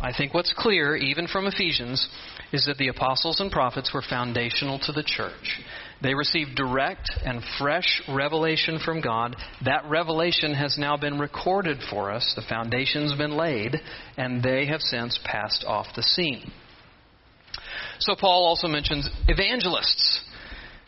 I 0.00 0.12
think 0.16 0.32
what's 0.32 0.54
clear, 0.56 0.94
even 0.94 1.26
from 1.26 1.46
Ephesians, 1.46 2.06
is 2.52 2.64
that 2.66 2.78
the 2.78 2.88
apostles 2.88 3.40
and 3.40 3.50
prophets 3.50 3.92
were 3.92 4.02
foundational 4.08 4.78
to 4.80 4.92
the 4.92 5.02
church. 5.02 5.60
They 6.00 6.14
received 6.14 6.54
direct 6.54 7.10
and 7.24 7.42
fresh 7.58 8.00
revelation 8.08 8.78
from 8.84 9.00
God. 9.00 9.34
That 9.64 9.84
revelation 9.90 10.54
has 10.54 10.78
now 10.78 10.96
been 10.96 11.18
recorded 11.18 11.78
for 11.90 12.12
us. 12.12 12.32
The 12.36 12.42
foundation's 12.48 13.16
been 13.16 13.36
laid, 13.36 13.74
and 14.16 14.40
they 14.40 14.66
have 14.66 14.80
since 14.80 15.18
passed 15.24 15.64
off 15.66 15.86
the 15.96 16.04
scene. 16.04 16.52
So 17.98 18.14
Paul 18.14 18.46
also 18.46 18.68
mentions 18.68 19.10
evangelists. 19.26 20.20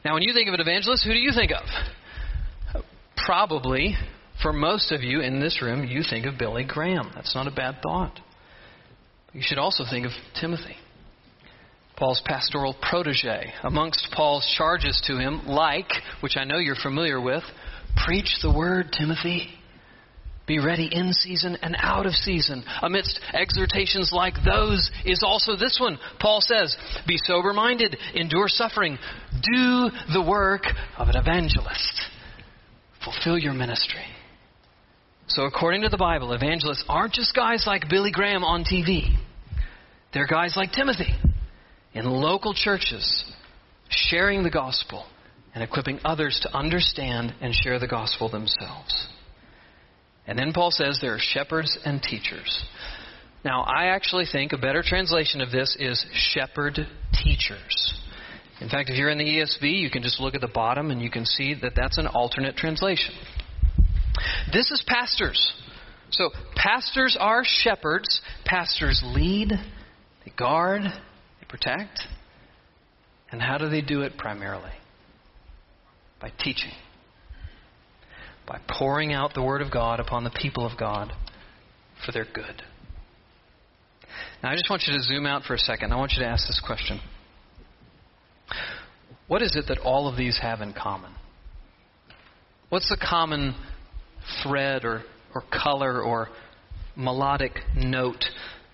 Now, 0.05 0.15
when 0.15 0.23
you 0.23 0.33
think 0.33 0.47
of 0.47 0.55
an 0.55 0.61
evangelist, 0.61 1.05
who 1.05 1.13
do 1.13 1.19
you 1.19 1.33
think 1.35 1.51
of? 1.51 2.85
Probably 3.17 3.97
for 4.43 4.53
most 4.53 4.93
of 4.93 5.03
you 5.03 5.21
in 5.21 5.41
this 5.41 5.61
room, 5.63 5.85
you 5.85 6.03
think 6.09 6.27
of 6.27 6.39
Billy 6.39 6.65
Graham. 6.65 7.11
That's 7.15 7.35
not 7.35 7.47
a 7.47 7.51
bad 7.51 7.77
thought. 7.83 8.19
You 9.33 9.43
should 9.45 9.59
also 9.59 9.85
think 9.89 10.07
of 10.07 10.13
Timothy, 10.41 10.77
Paul's 11.97 12.23
pastoral 12.25 12.75
protege. 12.81 13.53
Amongst 13.63 14.09
Paul's 14.13 14.53
charges 14.57 15.01
to 15.07 15.19
him, 15.19 15.47
like, 15.47 15.91
which 16.21 16.37
I 16.37 16.45
know 16.45 16.59
you're 16.59 16.75
familiar 16.75 17.21
with, 17.21 17.45
preach 18.05 18.39
the 18.43 18.53
word, 18.53 18.87
Timothy. 18.97 19.51
Be 20.47 20.59
ready 20.59 20.89
in 20.91 21.13
season 21.13 21.57
and 21.63 21.77
out 21.79 22.07
of 22.07 22.13
season. 22.13 22.65
Amidst 22.83 23.21
exhortations 23.33 24.11
like 24.13 24.35
those 24.45 24.91
is 25.05 25.23
also 25.23 25.55
this 25.55 25.79
one. 25.81 25.97
Paul 26.19 26.41
says, 26.41 26.77
Be 27.07 27.19
sober 27.19 27.53
minded, 27.53 27.97
endure 28.15 28.49
suffering, 28.49 28.99
do 29.31 29.91
the 30.13 30.25
work 30.27 30.65
of 30.99 31.09
an 31.09 31.17
evangelist, 31.17 32.03
fulfill 33.05 33.39
your 33.39 33.53
ministry. 33.53 34.03
So, 35.31 35.45
according 35.45 35.83
to 35.83 35.89
the 35.89 35.97
Bible, 35.97 36.33
evangelists 36.33 36.85
aren't 36.89 37.13
just 37.13 37.37
guys 37.37 37.63
like 37.65 37.89
Billy 37.89 38.11
Graham 38.11 38.43
on 38.43 38.65
TV. 38.65 39.17
They're 40.13 40.27
guys 40.27 40.55
like 40.57 40.73
Timothy 40.73 41.15
in 41.95 42.05
local 42.05 42.53
churches, 42.53 43.25
sharing 43.89 44.43
the 44.43 44.51
gospel 44.51 45.07
and 45.55 45.63
equipping 45.63 46.01
others 46.05 46.41
to 46.43 46.53
understand 46.53 47.33
and 47.41 47.55
share 47.55 47.79
the 47.79 47.87
gospel 47.87 48.29
themselves. 48.29 49.07
And 50.27 50.37
then 50.37 50.53
Paul 50.53 50.73
says 50.73 50.99
there 51.01 51.15
are 51.15 51.21
shepherds 51.21 51.79
and 51.85 52.03
teachers. 52.03 52.65
Now, 53.45 53.63
I 53.63 53.87
actually 53.87 54.27
think 54.31 54.53
a 54.53 54.59
better 54.59 54.83
translation 54.85 55.41
of 55.41 55.53
this 55.53 55.77
is 55.79 56.05
shepherd 56.13 56.77
teachers. 57.13 57.95
In 58.61 58.69
fact, 58.69 58.91
if 58.91 58.97
you're 58.97 59.11
in 59.11 59.19
the 59.19 59.25
ESV, 59.25 59.79
you 59.79 59.91
can 59.91 60.03
just 60.03 60.19
look 60.19 60.35
at 60.35 60.41
the 60.41 60.51
bottom 60.53 60.91
and 60.91 61.01
you 61.01 61.11
can 61.11 61.25
see 61.25 61.55
that 61.63 61.75
that's 61.77 61.99
an 61.99 62.09
alternate 62.09 62.57
translation. 62.57 63.15
This 64.53 64.71
is 64.71 64.83
pastors. 64.87 65.53
So, 66.11 66.31
pastors 66.57 67.17
are 67.19 67.43
shepherds. 67.45 68.21
Pastors 68.45 69.03
lead, 69.05 69.51
they 69.51 70.33
guard, 70.37 70.83
they 70.83 71.47
protect. 71.49 72.01
And 73.31 73.41
how 73.41 73.59
do 73.59 73.69
they 73.69 73.81
do 73.81 74.03
it 74.03 74.19
primarily? 74.19 74.73
By 76.21 76.33
teaching 76.39 76.73
by 78.51 78.61
pouring 78.69 79.13
out 79.13 79.33
the 79.33 79.43
Word 79.43 79.63
of 79.63 79.71
God 79.71 80.01
upon 80.01 80.25
the 80.25 80.31
people 80.31 80.67
of 80.67 80.77
God 80.77 81.13
for 82.05 82.11
their 82.11 82.25
good. 82.25 82.63
Now, 84.43 84.51
I 84.51 84.57
just 84.57 84.69
want 84.69 84.83
you 84.89 84.97
to 84.97 85.03
zoom 85.05 85.25
out 85.25 85.45
for 85.45 85.55
a 85.55 85.59
second. 85.59 85.93
I 85.93 85.97
want 85.97 86.13
you 86.17 86.25
to 86.25 86.29
ask 86.29 86.49
this 86.49 86.61
question 86.67 87.01
What 89.29 89.41
is 89.41 89.55
it 89.55 89.67
that 89.69 89.79
all 89.79 90.09
of 90.09 90.17
these 90.17 90.37
have 90.43 90.63
in 90.63 90.73
common? 90.73 91.13
What's 92.71 92.89
the 92.89 92.99
common 93.01 93.55
thread 94.43 94.85
or, 94.85 95.03
or 95.35 95.43
color 95.53 96.03
or 96.03 96.29
melodic 96.97 97.53
note 97.77 98.25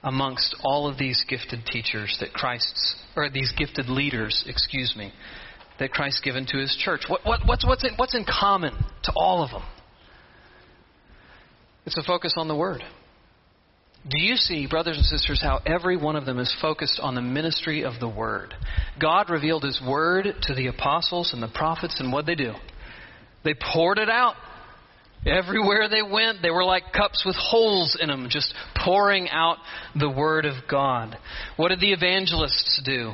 amongst 0.03 0.57
all 0.63 0.89
of 0.89 0.99
these 0.99 1.25
gifted 1.29 1.67
teachers 1.67 2.17
that 2.21 2.33
Christ's, 2.33 2.97
or 3.17 3.29
these 3.31 3.53
gifted 3.57 3.89
leaders, 3.89 4.45
excuse 4.47 4.95
me, 4.97 5.13
that 5.79 5.91
Christ's 5.91 6.21
given 6.21 6.47
to 6.47 6.59
his 6.59 6.77
church? 6.83 7.03
What, 7.09 7.23
what, 7.25 7.41
what's, 7.47 7.67
what's, 7.67 7.85
in, 7.85 7.91
what's 7.97 8.15
in 8.15 8.25
common 8.25 8.73
to 9.05 9.13
all 9.17 9.43
of 9.43 9.51
them? 9.51 9.63
It's 11.85 11.99
a 11.99 12.03
focus 12.03 12.35
on 12.37 12.49
the 12.49 12.57
Word. 12.57 12.83
Do 14.09 14.21
you 14.21 14.37
see, 14.37 14.69
brothers 14.69 14.97
and 14.97 15.05
sisters, 15.05 15.41
how 15.43 15.61
every 15.67 15.97
one 15.97 16.15
of 16.15 16.27
them 16.27 16.39
is 16.39 16.55
focused 16.61 17.01
on 17.03 17.17
the 17.17 17.23
ministry 17.23 17.85
of 17.85 17.99
the 17.99 18.09
Word? 18.09 18.55
God 19.01 19.31
revealed 19.31 19.65
His 19.65 19.81
Word 19.85 20.29
to 20.43 20.55
the 20.55 20.69
apostles 20.69 21.33
and 21.33 21.43
the 21.43 21.49
prophets, 21.49 21.97
and 21.99 22.13
what 22.13 22.27
they 22.27 22.37
do? 22.37 22.53
They 23.45 23.55
poured 23.55 23.99
it 23.99 24.09
out. 24.09 24.35
Everywhere 25.27 25.89
they 25.89 26.03
went, 26.03 26.41
they 26.41 26.51
were 26.51 26.65
like 26.65 26.93
cups 26.93 27.25
with 27.27 27.35
holes 27.35 27.99
in 28.01 28.09
them, 28.09 28.29
just 28.31 28.55
pouring 28.77 29.29
out 29.29 29.57
the 29.97 30.09
Word 30.09 30.47
of 30.47 30.55
God. 30.71 31.19
What 31.57 31.69
did 31.69 31.81
the 31.81 31.93
evangelists 31.93 32.81
do? 32.85 33.13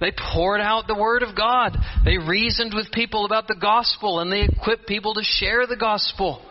They 0.00 0.12
poured 0.12 0.60
out 0.60 0.86
the 0.86 0.94
Word 0.94 1.22
of 1.22 1.36
God. 1.36 1.76
They 2.04 2.16
reasoned 2.16 2.72
with 2.74 2.90
people 2.90 3.26
about 3.26 3.48
the 3.48 3.56
gospel 3.60 4.20
and 4.20 4.32
they 4.32 4.42
equipped 4.42 4.86
people 4.86 5.14
to 5.14 5.22
share 5.22 5.66
the 5.66 5.76
gospel. 5.76 6.42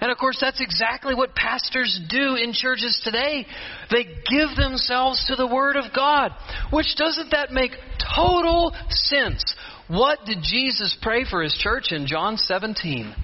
And 0.00 0.12
of 0.12 0.18
course, 0.18 0.38
that's 0.40 0.60
exactly 0.60 1.14
what 1.14 1.34
pastors 1.34 2.00
do 2.08 2.36
in 2.36 2.52
churches 2.52 3.00
today. 3.04 3.46
They 3.90 4.04
give 4.04 4.56
themselves 4.56 5.24
to 5.26 5.36
the 5.36 5.46
Word 5.46 5.76
of 5.76 5.92
God. 5.94 6.32
Which 6.72 6.94
doesn't 6.96 7.30
that 7.32 7.52
make 7.52 7.72
total 8.16 8.72
sense? 8.90 9.54
What 9.88 10.24
did 10.24 10.38
Jesus 10.42 10.96
pray 11.02 11.24
for 11.24 11.42
His 11.42 11.54
church 11.54 11.90
in 11.90 12.06
John 12.06 12.36
17? 12.36 13.14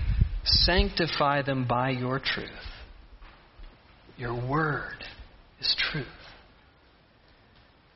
Sanctify 0.44 1.42
them 1.42 1.66
by 1.66 1.90
your 1.90 2.18
truth. 2.18 2.50
Your 4.16 4.34
Word 4.34 5.04
is 5.60 5.74
truth. 5.90 6.06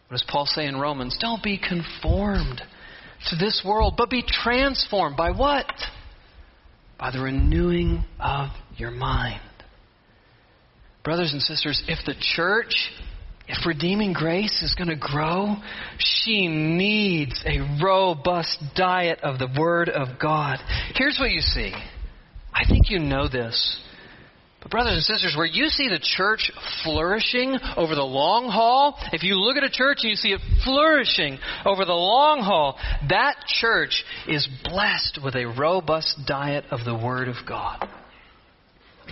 What 0.08 0.16
does 0.16 0.24
Paul 0.26 0.46
say 0.46 0.66
in 0.66 0.76
Romans? 0.76 1.16
Don't 1.20 1.42
be 1.42 1.58
conformed 1.58 2.62
to 3.28 3.36
this 3.36 3.62
world, 3.66 3.94
but 3.96 4.08
be 4.08 4.22
transformed 4.26 5.16
by 5.16 5.30
what? 5.30 5.70
By 6.98 7.10
the 7.10 7.20
renewing 7.20 8.04
of 8.18 8.48
your 8.76 8.90
mind. 8.90 9.42
Brothers 11.04 11.32
and 11.32 11.42
sisters, 11.42 11.82
if 11.86 12.04
the 12.06 12.14
church, 12.18 12.90
if 13.46 13.66
redeeming 13.66 14.14
grace 14.14 14.62
is 14.62 14.74
going 14.74 14.88
to 14.88 14.96
grow, 14.96 15.56
she 15.98 16.48
needs 16.48 17.44
a 17.46 17.78
robust 17.82 18.58
diet 18.74 19.20
of 19.22 19.38
the 19.38 19.48
Word 19.58 19.90
of 19.90 20.18
God. 20.18 20.58
Here's 20.94 21.18
what 21.18 21.30
you 21.30 21.40
see. 21.40 21.72
I 22.58 22.68
think 22.68 22.90
you 22.90 22.98
know 22.98 23.28
this. 23.28 23.78
But, 24.60 24.72
brothers 24.72 24.94
and 24.94 25.02
sisters, 25.02 25.34
where 25.36 25.46
you 25.46 25.68
see 25.68 25.88
the 25.88 26.00
church 26.02 26.50
flourishing 26.82 27.56
over 27.76 27.94
the 27.94 28.02
long 28.02 28.48
haul, 28.48 28.98
if 29.12 29.22
you 29.22 29.36
look 29.36 29.56
at 29.56 29.62
a 29.62 29.70
church 29.70 29.98
and 30.02 30.10
you 30.10 30.16
see 30.16 30.32
it 30.32 30.40
flourishing 30.64 31.38
over 31.64 31.84
the 31.84 31.92
long 31.92 32.40
haul, 32.40 32.76
that 33.08 33.36
church 33.46 34.04
is 34.26 34.48
blessed 34.64 35.20
with 35.22 35.36
a 35.36 35.44
robust 35.44 36.18
diet 36.26 36.64
of 36.72 36.84
the 36.84 36.96
Word 36.96 37.28
of 37.28 37.36
God. 37.46 37.88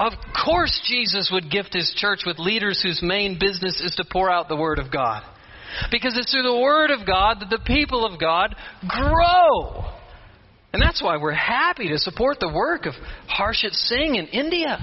Of 0.00 0.12
course, 0.44 0.80
Jesus 0.88 1.30
would 1.32 1.50
gift 1.50 1.72
his 1.72 1.94
church 1.96 2.22
with 2.26 2.40
leaders 2.40 2.82
whose 2.82 3.00
main 3.00 3.38
business 3.38 3.80
is 3.80 3.94
to 3.96 4.04
pour 4.10 4.28
out 4.28 4.48
the 4.48 4.56
Word 4.56 4.80
of 4.80 4.90
God. 4.92 5.22
Because 5.92 6.18
it's 6.18 6.32
through 6.32 6.42
the 6.42 6.60
Word 6.60 6.90
of 6.90 7.06
God 7.06 7.38
that 7.40 7.50
the 7.50 7.62
people 7.64 8.04
of 8.04 8.18
God 8.18 8.56
grow. 8.88 9.95
And 10.76 10.82
that's 10.82 11.02
why 11.02 11.16
we're 11.16 11.32
happy 11.32 11.88
to 11.88 11.96
support 11.96 12.38
the 12.38 12.52
work 12.52 12.84
of 12.84 12.92
Harshit 13.30 13.72
Singh 13.72 14.16
in 14.16 14.26
India. 14.26 14.76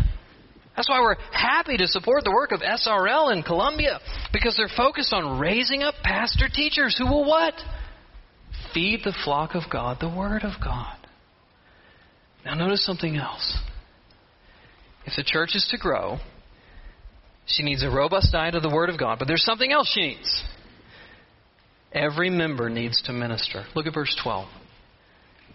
That's 0.75 0.89
why 0.89 0.99
we're 1.01 1.17
happy 1.31 1.77
to 1.77 1.85
support 1.85 2.23
the 2.23 2.31
work 2.31 2.51
of 2.51 2.61
SRL 2.61 3.31
in 3.31 3.43
Colombia. 3.43 3.99
Because 4.33 4.55
they're 4.57 4.75
focused 4.75 5.13
on 5.13 5.39
raising 5.39 5.83
up 5.83 5.93
pastor 6.03 6.47
teachers 6.51 6.97
who 6.97 7.05
will 7.05 7.25
what? 7.25 7.53
Feed 8.73 9.01
the 9.03 9.15
flock 9.23 9.53
of 9.53 9.69
God, 9.71 9.97
the 10.01 10.09
Word 10.09 10.41
of 10.41 10.53
God. 10.63 10.97
Now, 12.43 12.55
notice 12.55 12.83
something 12.83 13.15
else. 13.15 13.55
If 15.05 15.13
the 15.15 15.23
church 15.23 15.51
is 15.53 15.67
to 15.69 15.77
grow, 15.77 16.17
she 17.45 17.61
needs 17.61 17.83
a 17.83 17.89
robust 17.91 18.31
diet 18.31 18.55
of 18.55 18.63
the 18.63 18.73
Word 18.73 18.89
of 18.89 18.97
God, 18.97 19.19
but 19.19 19.27
there's 19.27 19.45
something 19.45 19.71
else 19.71 19.91
she 19.93 20.01
needs. 20.01 20.43
Every 21.91 22.31
member 22.31 22.67
needs 22.67 22.99
to 23.03 23.13
minister. 23.13 23.65
Look 23.75 23.85
at 23.85 23.93
verse 23.93 24.19
12. 24.23 24.47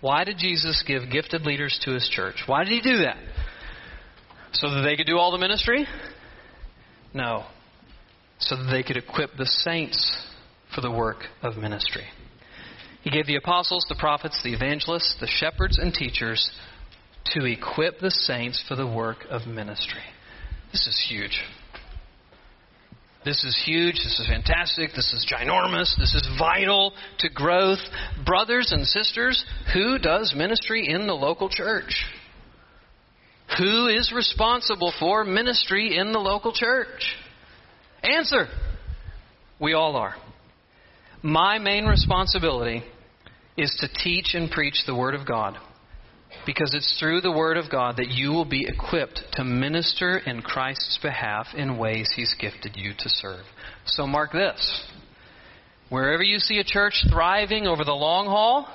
Why 0.00 0.24
did 0.24 0.38
Jesus 0.38 0.82
give 0.86 1.10
gifted 1.10 1.42
leaders 1.42 1.78
to 1.84 1.92
his 1.92 2.08
church? 2.08 2.36
Why 2.46 2.64
did 2.64 2.72
he 2.72 2.80
do 2.80 2.98
that? 2.98 3.16
So 4.52 4.70
that 4.70 4.82
they 4.82 4.96
could 4.96 5.06
do 5.06 5.18
all 5.18 5.32
the 5.32 5.38
ministry? 5.38 5.86
No. 7.12 7.44
So 8.38 8.56
that 8.56 8.70
they 8.70 8.82
could 8.82 8.96
equip 8.96 9.36
the 9.36 9.46
saints 9.46 10.26
for 10.74 10.80
the 10.80 10.90
work 10.90 11.24
of 11.42 11.56
ministry. 11.56 12.04
He 13.02 13.10
gave 13.10 13.26
the 13.26 13.36
apostles, 13.36 13.84
the 13.88 13.96
prophets, 13.98 14.40
the 14.42 14.54
evangelists, 14.54 15.16
the 15.20 15.26
shepherds, 15.26 15.78
and 15.78 15.92
teachers 15.92 16.50
to 17.32 17.44
equip 17.44 18.00
the 18.00 18.10
saints 18.10 18.62
for 18.68 18.76
the 18.76 18.86
work 18.86 19.18
of 19.30 19.46
ministry. 19.46 20.02
This 20.72 20.86
is 20.86 21.06
huge. 21.08 21.40
This 23.28 23.44
is 23.44 23.62
huge. 23.66 23.96
This 23.96 24.18
is 24.18 24.26
fantastic. 24.26 24.92
This 24.96 25.12
is 25.12 25.30
ginormous. 25.30 25.94
This 25.98 26.14
is 26.14 26.26
vital 26.38 26.94
to 27.18 27.28
growth. 27.28 27.78
Brothers 28.24 28.72
and 28.72 28.86
sisters, 28.86 29.44
who 29.74 29.98
does 29.98 30.32
ministry 30.34 30.88
in 30.88 31.06
the 31.06 31.12
local 31.12 31.50
church? 31.50 32.06
Who 33.58 33.88
is 33.88 34.14
responsible 34.16 34.94
for 34.98 35.24
ministry 35.26 35.98
in 35.98 36.12
the 36.12 36.18
local 36.18 36.54
church? 36.54 37.16
Answer. 38.02 38.46
We 39.60 39.74
all 39.74 39.96
are. 39.96 40.14
My 41.22 41.58
main 41.58 41.84
responsibility 41.84 42.82
is 43.58 43.76
to 43.80 43.88
teach 44.02 44.32
and 44.32 44.50
preach 44.50 44.84
the 44.86 44.94
Word 44.94 45.14
of 45.14 45.26
God 45.26 45.58
because 46.46 46.74
it's 46.74 46.98
through 46.98 47.20
the 47.20 47.32
Word 47.32 47.56
of 47.56 47.70
God 47.70 47.96
that 47.96 48.08
you 48.08 48.30
will 48.30 48.44
be 48.44 48.66
equipped 48.66 49.22
to 49.32 49.44
minister 49.44 50.18
in 50.18 50.42
Christ's 50.42 50.98
behalf 51.02 51.48
in 51.56 51.78
ways 51.78 52.12
He's 52.14 52.34
gifted 52.38 52.76
you 52.76 52.92
to 52.98 53.08
serve. 53.08 53.44
So 53.86 54.06
mark 54.06 54.32
this. 54.32 54.82
Wherever 55.90 56.22
you 56.22 56.38
see 56.38 56.58
a 56.58 56.64
church 56.64 57.04
thriving 57.10 57.66
over 57.66 57.84
the 57.84 57.92
long 57.92 58.26
haul, 58.26 58.68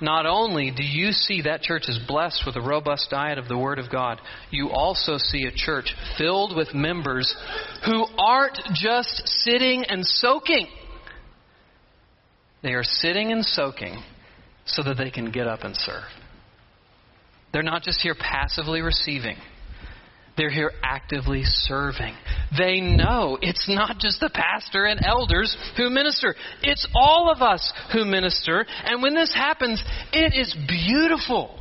not 0.00 0.26
only 0.26 0.72
do 0.76 0.82
you 0.82 1.12
see 1.12 1.42
that 1.42 1.62
church 1.62 1.84
is 1.88 1.98
blessed 2.06 2.42
with 2.44 2.56
a 2.56 2.60
robust 2.60 3.10
diet 3.10 3.38
of 3.38 3.48
the 3.48 3.58
Word 3.58 3.78
of 3.78 3.90
God, 3.90 4.20
you 4.50 4.70
also 4.70 5.16
see 5.18 5.44
a 5.44 5.52
church 5.52 5.94
filled 6.18 6.56
with 6.56 6.74
members 6.74 7.34
who 7.84 8.04
aren't 8.18 8.58
just 8.74 9.22
sitting 9.26 9.84
and 9.84 10.04
soaking. 10.04 10.66
They 12.62 12.72
are 12.72 12.84
sitting 12.84 13.32
and 13.32 13.44
soaking 13.44 14.02
so 14.66 14.82
that 14.82 14.98
they 14.98 15.10
can 15.10 15.30
get 15.30 15.46
up 15.46 15.60
and 15.62 15.76
serve. 15.76 16.04
They're 17.56 17.62
not 17.62 17.82
just 17.82 18.02
here 18.02 18.14
passively 18.14 18.82
receiving. 18.82 19.38
They're 20.36 20.50
here 20.50 20.72
actively 20.82 21.42
serving. 21.42 22.14
They 22.58 22.82
know 22.82 23.38
it's 23.40 23.66
not 23.66 23.96
just 23.98 24.20
the 24.20 24.28
pastor 24.28 24.84
and 24.84 25.00
elders 25.02 25.56
who 25.78 25.88
minister. 25.88 26.34
It's 26.62 26.86
all 26.94 27.32
of 27.34 27.40
us 27.40 27.72
who 27.94 28.04
minister. 28.04 28.66
And 28.84 29.02
when 29.02 29.14
this 29.14 29.32
happens, 29.34 29.82
it 30.12 30.34
is 30.38 30.54
beautiful. 30.68 31.58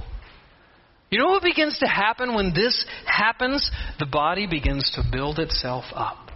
You 1.12 1.20
know 1.20 1.30
what 1.30 1.44
begins 1.44 1.80
to 1.80 1.88
happen 1.88 2.36
when 2.36 2.54
this 2.54 2.86
happens? 3.06 3.72
The 3.98 4.06
body 4.06 4.48
begins 4.48 4.92
to 4.96 5.04
build 5.10 5.40
itself 5.40 5.86
up. 5.94 6.30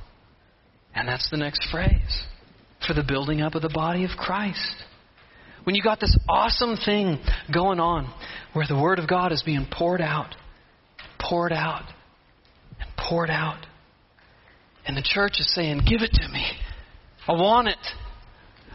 And 0.96 1.06
that's 1.06 1.30
the 1.32 1.38
next 1.38 1.68
phrase 1.70 2.24
for 2.88 2.94
the 2.94 3.04
building 3.04 3.42
up 3.42 3.56
of 3.56 3.62
the 3.62 3.68
body 3.68 4.06
of 4.06 4.12
Christ. 4.12 4.86
When 5.64 5.76
you 5.76 5.84
got 5.84 6.00
this 6.00 6.16
awesome 6.28 6.78
thing 6.78 7.20
going 7.54 7.80
on 7.80 8.12
where 8.54 8.66
the 8.68 8.80
Word 8.80 9.00
of 9.00 9.08
God 9.08 9.32
is 9.32 9.44
being 9.44 9.68
poured 9.72 10.02
out, 10.02 10.36
poured 11.20 11.54
out, 11.54 11.86
and 12.80 12.90
poured 12.98 13.30
out. 13.30 13.66
And 14.86 14.98
the 14.98 15.04
church 15.04 15.34
is 15.40 15.54
saying, 15.54 15.82
Give 15.88 16.02
it 16.02 16.12
to 16.14 16.28
me. 16.30 16.46
I 17.28 17.34
want 17.34 17.68
it. 17.68 17.78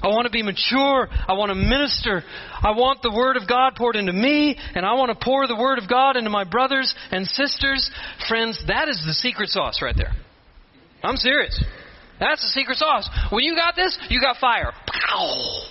I 0.02 0.08
want 0.08 0.26
to 0.26 0.30
be 0.30 0.42
mature. 0.42 1.08
I 1.10 1.32
want 1.32 1.48
to 1.48 1.54
minister. 1.54 2.22
I 2.62 2.72
want 2.72 3.00
the 3.02 3.10
Word 3.10 3.38
of 3.38 3.48
God 3.48 3.74
poured 3.74 3.96
into 3.96 4.12
me, 4.12 4.56
and 4.74 4.84
I 4.84 4.92
want 4.94 5.08
to 5.18 5.24
pour 5.24 5.46
the 5.46 5.56
Word 5.56 5.78
of 5.78 5.88
God 5.88 6.16
into 6.16 6.28
my 6.28 6.44
brothers 6.44 6.94
and 7.10 7.26
sisters. 7.26 7.90
Friends, 8.28 8.62
that 8.68 8.88
is 8.88 9.02
the 9.06 9.14
secret 9.14 9.48
sauce 9.48 9.80
right 9.80 9.94
there. 9.96 10.12
I'm 11.02 11.16
serious. 11.16 11.62
That's 12.20 12.42
the 12.42 12.48
secret 12.48 12.76
sauce. 12.76 13.08
When 13.30 13.44
you 13.44 13.56
got 13.56 13.76
this, 13.76 13.98
you 14.10 14.20
got 14.20 14.36
fire. 14.36 14.72
Pow! 14.86 15.62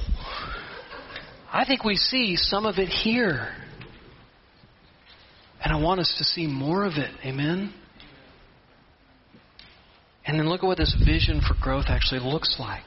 I 1.53 1.65
think 1.65 1.83
we 1.83 1.95
see 1.95 2.35
some 2.35 2.65
of 2.65 2.79
it 2.79 2.89
here. 2.89 3.53
And 5.63 5.71
I 5.71 5.79
want 5.79 5.99
us 5.99 6.13
to 6.17 6.23
see 6.23 6.47
more 6.47 6.83
of 6.83 6.93
it. 6.93 7.11
Amen? 7.23 7.71
And 10.25 10.39
then 10.39 10.49
look 10.49 10.63
at 10.63 10.65
what 10.65 10.79
this 10.79 10.95
vision 11.05 11.41
for 11.47 11.53
growth 11.61 11.85
actually 11.87 12.21
looks 12.21 12.55
like. 12.59 12.83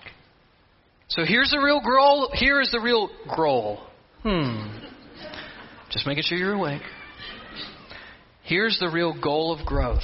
So 1.08 1.24
here's 1.24 1.50
the 1.52 1.60
real 1.60 1.80
goal. 1.80 2.30
Here 2.34 2.60
is 2.60 2.72
the 2.72 2.80
real 2.80 3.08
goal. 3.36 3.78
Hmm. 4.24 4.66
Just 5.90 6.04
making 6.04 6.24
sure 6.24 6.36
you're 6.36 6.54
awake. 6.54 6.82
Here's 8.42 8.78
the 8.80 8.88
real 8.88 9.18
goal 9.18 9.52
of 9.52 9.64
growth. 9.64 10.02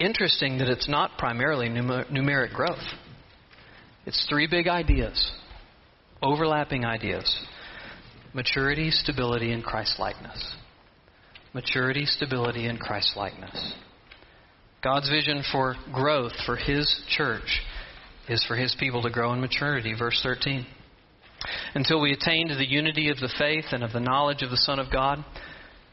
Interesting 0.00 0.58
that 0.58 0.68
it's 0.68 0.88
not 0.88 1.18
primarily 1.18 1.68
numer- 1.68 2.10
numeric 2.10 2.54
growth. 2.54 2.82
It's 4.06 4.26
three 4.28 4.46
big 4.46 4.66
ideas, 4.66 5.30
overlapping 6.24 6.84
ideas 6.84 7.38
maturity, 8.32 8.90
stability, 8.90 9.52
and 9.52 9.62
Christ 9.62 10.00
likeness. 10.00 10.56
Maturity, 11.52 12.04
stability, 12.04 12.66
and 12.66 12.80
Christ 12.80 13.12
likeness. 13.16 13.74
God's 14.82 15.08
vision 15.08 15.44
for 15.52 15.76
growth 15.92 16.32
for 16.44 16.56
His 16.56 17.02
church 17.08 17.60
is 18.28 18.44
for 18.48 18.56
His 18.56 18.76
people 18.80 19.02
to 19.02 19.10
grow 19.10 19.32
in 19.32 19.40
maturity. 19.40 19.94
Verse 19.96 20.18
13. 20.24 20.66
Until 21.74 22.00
we 22.00 22.12
attain 22.12 22.48
to 22.48 22.56
the 22.56 22.68
unity 22.68 23.08
of 23.08 23.18
the 23.18 23.32
faith 23.38 23.66
and 23.70 23.84
of 23.84 23.92
the 23.92 24.00
knowledge 24.00 24.42
of 24.42 24.50
the 24.50 24.56
Son 24.56 24.80
of 24.80 24.90
God, 24.90 25.24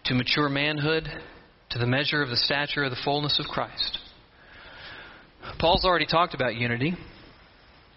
to 0.05 0.15
mature 0.15 0.49
manhood, 0.49 1.07
to 1.69 1.79
the 1.79 1.85
measure 1.85 2.23
of 2.23 2.29
the 2.29 2.37
stature 2.37 2.83
of 2.83 2.89
the 2.91 2.97
fullness 3.03 3.39
of 3.39 3.45
Christ. 3.45 3.99
Paul's 5.59 5.85
already 5.85 6.07
talked 6.07 6.33
about 6.33 6.55
unity. 6.55 6.95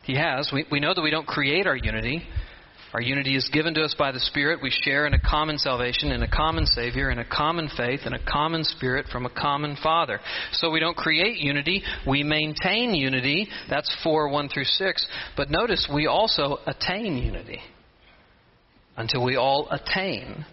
He 0.05 0.17
has. 0.17 0.51
We, 0.53 0.67
we 0.71 0.81
know 0.81 0.95
that 0.95 1.03
we 1.03 1.11
don't 1.11 1.27
create 1.27 1.67
our 1.67 1.77
unity. 1.77 2.23
Our 2.95 3.01
unity 3.01 3.35
is 3.35 3.49
given 3.53 3.75
to 3.75 3.83
us 3.83 3.95
by 3.99 4.13
the 4.13 4.21
Spirit. 4.21 4.61
We 4.63 4.71
share 4.71 5.07
in 5.07 5.15
a 5.15 5.19
common 5.19 5.59
salvation, 5.59 6.13
in 6.13 6.23
a 6.23 6.31
common 6.31 6.65
Savior, 6.65 7.11
in 7.11 7.19
a 7.19 7.25
common 7.25 7.69
faith, 7.77 8.01
in 8.07 8.13
a 8.13 8.25
common 8.25 8.63
Spirit 8.63 9.07
from 9.11 9.27
a 9.27 9.31
common 9.31 9.77
Father. 9.83 10.21
So 10.53 10.71
we 10.71 10.79
don't 10.79 10.97
create 10.97 11.39
unity, 11.39 11.83
we 12.07 12.23
maintain 12.23 12.95
unity. 12.95 13.49
That's 13.69 13.93
4 14.05 14.29
1 14.29 14.49
through 14.49 14.65
6. 14.65 15.07
But 15.37 15.51
notice, 15.51 15.89
we 15.93 16.07
also 16.07 16.59
attain 16.67 17.17
unity 17.17 17.61
until 18.97 19.25
we 19.25 19.35
all 19.35 19.69
attain 19.73 20.45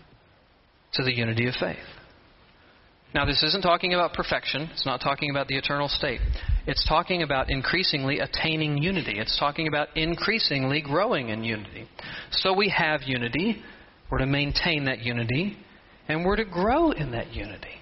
to 0.94 1.04
the 1.04 1.16
unity 1.16 1.48
of 1.48 1.54
faith. 1.60 1.78
Now, 3.14 3.26
this 3.26 3.44
isn't 3.44 3.62
talking 3.62 3.94
about 3.94 4.14
perfection. 4.14 4.70
It's 4.72 4.86
not 4.86 5.02
talking 5.02 5.30
about 5.32 5.48
the 5.48 5.58
eternal 5.58 5.90
state. 5.90 6.22
It's 6.66 6.88
talking 6.88 7.24
about 7.24 7.50
increasingly 7.50 8.20
attaining 8.20 8.82
unity. 8.82 9.20
It's 9.20 9.38
talking 9.38 9.68
about 9.68 9.90
increasingly 9.98 10.82
growing 10.82 11.30
in 11.30 11.44
unity. 11.44 11.88
So 12.32 12.54
we 12.54 12.70
have 12.70 13.02
unity. 13.06 13.62
We're 14.10 14.20
to 14.20 14.26
maintain 14.26 14.86
that 14.86 15.00
unity. 15.00 15.58
And 16.08 16.24
we're 16.24 16.38
to 16.38 16.46
grow 16.46 16.92
in 16.92 17.12
that 17.12 17.34
unity. 17.34 17.82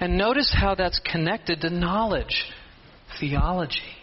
And 0.00 0.18
notice 0.18 0.54
how 0.58 0.74
that's 0.74 1.00
connected 1.10 1.62
to 1.62 1.70
knowledge, 1.70 2.44
theology. 3.18 3.96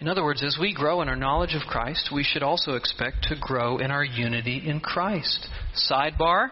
In 0.00 0.08
other 0.08 0.24
words, 0.24 0.42
as 0.42 0.58
we 0.60 0.74
grow 0.74 1.00
in 1.00 1.08
our 1.08 1.16
knowledge 1.16 1.54
of 1.54 1.62
Christ, 1.62 2.10
we 2.12 2.24
should 2.24 2.42
also 2.42 2.72
expect 2.72 3.22
to 3.28 3.36
grow 3.40 3.78
in 3.78 3.90
our 3.90 4.04
unity 4.04 4.62
in 4.66 4.80
Christ. 4.80 5.46
Sidebar 5.90 6.48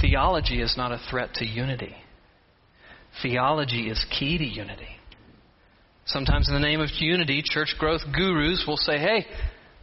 Theology 0.00 0.62
is 0.62 0.74
not 0.76 0.92
a 0.92 1.00
threat 1.10 1.34
to 1.34 1.46
unity. 1.46 1.94
Theology 3.22 3.90
is 3.90 4.04
key 4.18 4.38
to 4.38 4.44
unity. 4.44 4.88
Sometimes, 6.06 6.48
in 6.48 6.54
the 6.54 6.60
name 6.60 6.80
of 6.80 6.88
unity, 6.98 7.42
church 7.44 7.74
growth 7.78 8.00
gurus 8.12 8.64
will 8.66 8.76
say, 8.76 8.98
hey, 8.98 9.26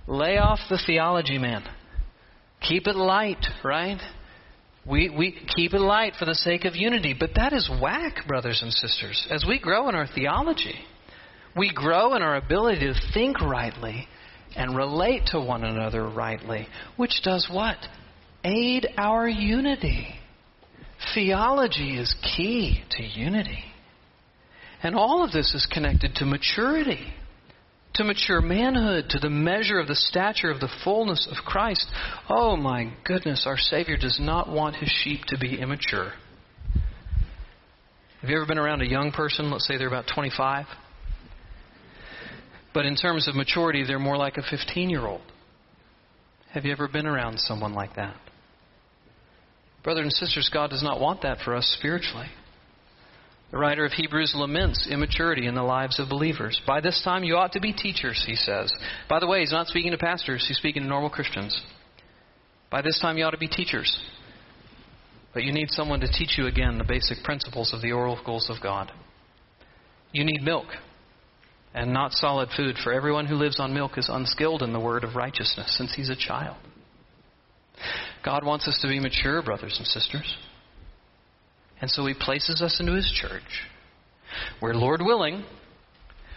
lay 0.08 0.38
off 0.38 0.60
the 0.70 0.82
theology, 0.86 1.38
man. 1.38 1.63
Keep 2.62 2.88
it 2.88 2.96
light, 2.96 3.46
right? 3.63 4.00
We, 4.86 5.10
we 5.10 5.38
keep 5.56 5.74
it 5.74 5.80
light 5.80 6.13
for 6.17 6.26
the 6.26 6.36
sake 6.36 6.65
of 6.65 6.76
unity. 6.76 7.15
But 7.17 7.32
that 7.36 7.54
is 7.54 7.70
whack, 7.82 8.28
brothers 8.28 8.62
and 8.62 8.72
sisters. 8.72 9.28
As 9.30 9.46
we 9.48 9.60
grow 9.60 9.89
in 9.89 9.96
our 9.96 10.08
theology, 10.08 10.76
we 11.56 11.72
grow 11.74 12.15
in 12.15 12.22
our 12.22 12.36
ability 12.36 12.80
to 12.88 12.93
think 13.13 13.39
rightly 13.41 14.08
and 14.56 14.76
relate 14.76 15.28
to 15.28 15.39
one 15.39 15.63
another 15.63 16.08
rightly, 16.08 16.67
which 16.96 17.22
does 17.24 17.48
what? 17.52 17.78
Aid 18.43 18.88
our 18.97 19.28
unity. 19.28 20.08
Theology 21.13 22.00
is 22.00 22.13
key 22.36 22.84
to 22.91 23.04
unity. 23.04 23.63
And 24.84 24.95
all 24.95 25.23
of 25.23 25.32
this 25.32 25.54
is 25.54 25.67
connected 25.71 26.15
to 26.15 26.26
maturity, 26.26 27.06
to 27.95 28.04
mature 28.04 28.41
manhood, 28.41 29.06
to 29.10 29.19
the 29.19 29.30
measure 29.30 29.80
of 29.80 29.88
the 29.88 29.95
stature 29.95 30.52
of 30.52 30.60
the 30.60 30.69
fullness 30.84 31.28
of 31.30 31.43
Christ. 31.45 31.88
Oh 32.30 32.56
my 32.56 32.93
goodness, 33.04 33.45
our 33.47 33.58
Savior 33.58 33.97
does 33.97 34.19
not 34.21 34.50
want 34.50 34.76
his 34.76 34.89
sheep 35.04 35.21
to 35.28 35.38
be 35.38 35.60
immature. 35.60 36.13
Have 38.21 38.30
you 38.30 38.38
ever 38.38 38.45
been 38.45 38.58
around 38.58 38.82
a 38.82 38.88
young 38.88 39.12
person? 39.12 39.52
Let's 39.52 39.67
say 39.67 39.78
they're 39.78 39.88
about 39.88 40.06
25. 40.13 40.65
But 42.73 42.86
in 42.86 42.95
terms 42.95 43.28
of 43.28 43.36
maturity, 43.36 43.84
they're 43.86 44.00
more 44.00 44.17
like 44.17 44.38
a 44.38 44.43
15 44.43 44.89
year 44.89 45.06
old. 45.06 45.21
Have 46.52 46.65
you 46.65 46.71
ever 46.71 46.88
been 46.88 47.08
around 47.08 47.39
someone 47.39 47.73
like 47.73 47.95
that? 47.95 48.15
Brothers 49.84 50.04
and 50.04 50.13
sisters, 50.13 50.50
God 50.54 50.70
does 50.70 50.84
not 50.84 51.00
want 51.00 51.22
that 51.22 51.40
for 51.46 51.56
us 51.56 51.66
spiritually. 51.78 52.28
The 53.52 53.58
writer 53.58 53.86
of 53.86 53.94
Hebrews 53.94 54.34
laments 54.36 54.88
immaturity 54.92 55.48
in 55.48 55.56
the 55.56 55.63
lives 55.63 56.00
of 56.00 56.10
believers. 56.10 56.60
By 56.68 56.82
this 56.82 57.02
time, 57.04 57.24
you 57.24 57.38
ought 57.38 57.54
to 57.54 57.62
be 57.62 57.72
teachers, 57.72 58.22
he 58.28 58.36
says. 58.36 58.72
By 59.10 59.20
the 59.20 59.28
way, 59.28 59.40
he's 59.40 59.54
not 59.54 59.68
speaking 59.68 59.92
to 59.92 59.98
pastors, 59.98 60.46
he's 60.48 60.58
speaking 60.58 60.82
to 60.82 60.88
normal 60.88 61.10
Christians. 61.10 61.62
By 62.70 62.82
this 62.82 63.00
time, 63.00 63.18
you 63.18 63.24
ought 63.24 63.32
to 63.32 63.38
be 63.38 63.48
teachers. 63.48 63.98
But 65.34 65.44
you 65.44 65.54
need 65.54 65.70
someone 65.70 66.02
to 66.02 66.12
teach 66.12 66.38
you 66.38 66.48
again 66.48 66.78
the 66.78 66.84
basic 66.84 67.24
principles 67.24 67.74
of 67.74 67.82
the 67.82 67.94
oracles 67.94 68.50
of 68.50 68.62
God. 68.62 68.92
You 70.12 70.26
need 70.26 70.42
milk 70.42 70.66
and 71.74 71.94
not 71.94 72.12
solid 72.12 72.50
food, 72.58 72.76
for 72.84 72.92
everyone 72.92 73.28
who 73.28 73.36
lives 73.36 73.60
on 73.60 73.74
milk 73.74 73.98
is 73.98 74.10
unskilled 74.10 74.63
in 74.63 74.74
the 74.74 74.80
word 74.80 75.04
of 75.04 75.16
righteousness 75.16 75.76
since 75.78 75.94
he's 75.94 76.10
a 76.10 76.16
child. 76.16 76.58
God 78.28 78.44
wants 78.44 78.68
us 78.68 78.78
to 78.82 78.90
be 78.90 79.00
mature, 79.00 79.42
brothers 79.42 79.76
and 79.78 79.88
sisters. 79.88 80.36
And 81.80 81.90
so 81.90 82.06
He 82.06 82.13
places 82.13 82.62
us 82.62 82.76
into 82.78 82.94
His 82.94 83.10
church, 83.10 83.42
where, 84.60 84.74
Lord 84.74 85.02
willing, 85.02 85.46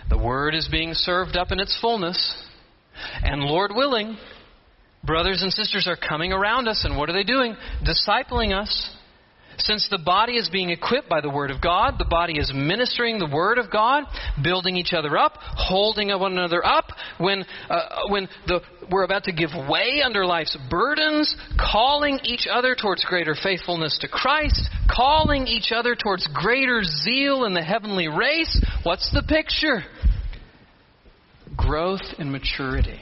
the 0.09 0.17
Word 0.17 0.55
is 0.55 0.69
being 0.71 0.95
served 0.95 1.37
up 1.37 1.51
in 1.51 1.59
its 1.59 1.77
fullness. 1.81 2.37
And 3.25 3.43
Lord 3.43 3.73
willing, 3.75 4.17
brothers 5.03 5.43
and 5.43 5.53
sisters 5.53 5.89
are 5.89 5.97
coming 5.97 6.33
around 6.33 6.69
us, 6.69 6.85
and 6.85 6.97
what 6.97 7.11
are 7.11 7.13
they 7.13 7.25
doing? 7.25 7.57
Discipling 7.85 8.57
us 8.57 8.95
since 9.65 9.89
the 9.91 9.99
body 9.99 10.37
is 10.37 10.49
being 10.49 10.71
equipped 10.71 11.09
by 11.09 11.21
the 11.21 11.31
Word 11.31 11.51
of 11.51 11.61
God, 11.61 11.95
the 11.99 12.05
body 12.05 12.39
is 12.39 12.53
ministering 12.55 13.19
the 13.19 13.31
Word 13.33 13.59
of 13.59 13.71
God, 13.71 14.05
building 14.43 14.77
each 14.77 14.93
other 14.93 15.17
up, 15.19 15.35
holding 15.37 16.09
one 16.09 16.33
another 16.33 16.65
up. 16.65 16.87
When, 17.19 17.45
uh, 17.69 18.09
when 18.09 18.29
the, 18.47 18.61
we're 18.91 19.05
about 19.05 19.25
to 19.25 19.33
give 19.33 19.51
way 19.69 20.03
under 20.05 20.25
life's 20.25 20.57
burdens, 20.71 21.35
calling 21.59 22.21
each 22.25 22.47
other 22.51 22.75
towards 22.75 23.05
greater 23.05 23.35
faithfulness 23.41 23.99
to 24.01 24.09
Christ, 24.09 24.69
calling 24.89 25.47
each 25.47 25.73
other 25.73 25.95
towards 25.95 26.27
greater 26.33 26.83
zeal 26.83 27.45
in 27.45 27.55
the 27.55 27.63
heavenly 27.63 28.09
race, 28.09 28.61
what's 28.83 29.11
the 29.13 29.23
picture? 29.23 29.85
Growth 31.57 32.15
and 32.19 32.33
maturity, 32.33 33.01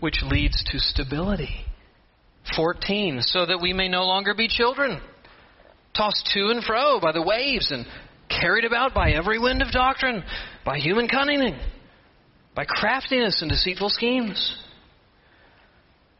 which 0.00 0.22
leads 0.22 0.64
to 0.72 0.78
stability 0.78 1.66
14, 2.54 3.22
so 3.22 3.46
that 3.46 3.60
we 3.60 3.72
may 3.72 3.88
no 3.88 4.04
longer 4.04 4.34
be 4.34 4.48
children, 4.48 5.00
tossed 5.96 6.30
to 6.34 6.48
and 6.50 6.62
fro 6.62 7.00
by 7.00 7.12
the 7.12 7.22
waves 7.22 7.70
and 7.70 7.86
carried 8.28 8.64
about 8.64 8.94
by 8.94 9.12
every 9.12 9.38
wind 9.38 9.62
of 9.62 9.70
doctrine, 9.72 10.22
by 10.64 10.78
human 10.78 11.08
cunning, 11.08 11.58
by 12.54 12.64
craftiness 12.64 13.40
and 13.42 13.50
deceitful 13.50 13.88
schemes. 13.90 14.56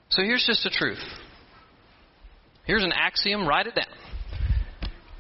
So 0.08 0.22
here's 0.22 0.44
just 0.46 0.62
the 0.64 0.70
truth. 0.70 1.02
Here's 2.64 2.84
an 2.84 2.92
axiom, 2.92 3.46
write 3.46 3.66
it 3.66 3.74
down. 3.74 3.86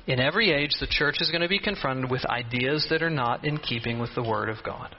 In 0.06 0.20
every 0.20 0.52
age, 0.52 0.70
the 0.78 0.86
church 0.88 1.16
is 1.20 1.30
going 1.30 1.42
to 1.42 1.48
be 1.48 1.58
confronted 1.58 2.10
with 2.10 2.24
ideas 2.26 2.86
that 2.90 3.02
are 3.02 3.10
not 3.10 3.44
in 3.44 3.58
keeping 3.58 3.98
with 3.98 4.10
the 4.14 4.22
Word 4.22 4.48
of 4.48 4.62
God. 4.64 4.94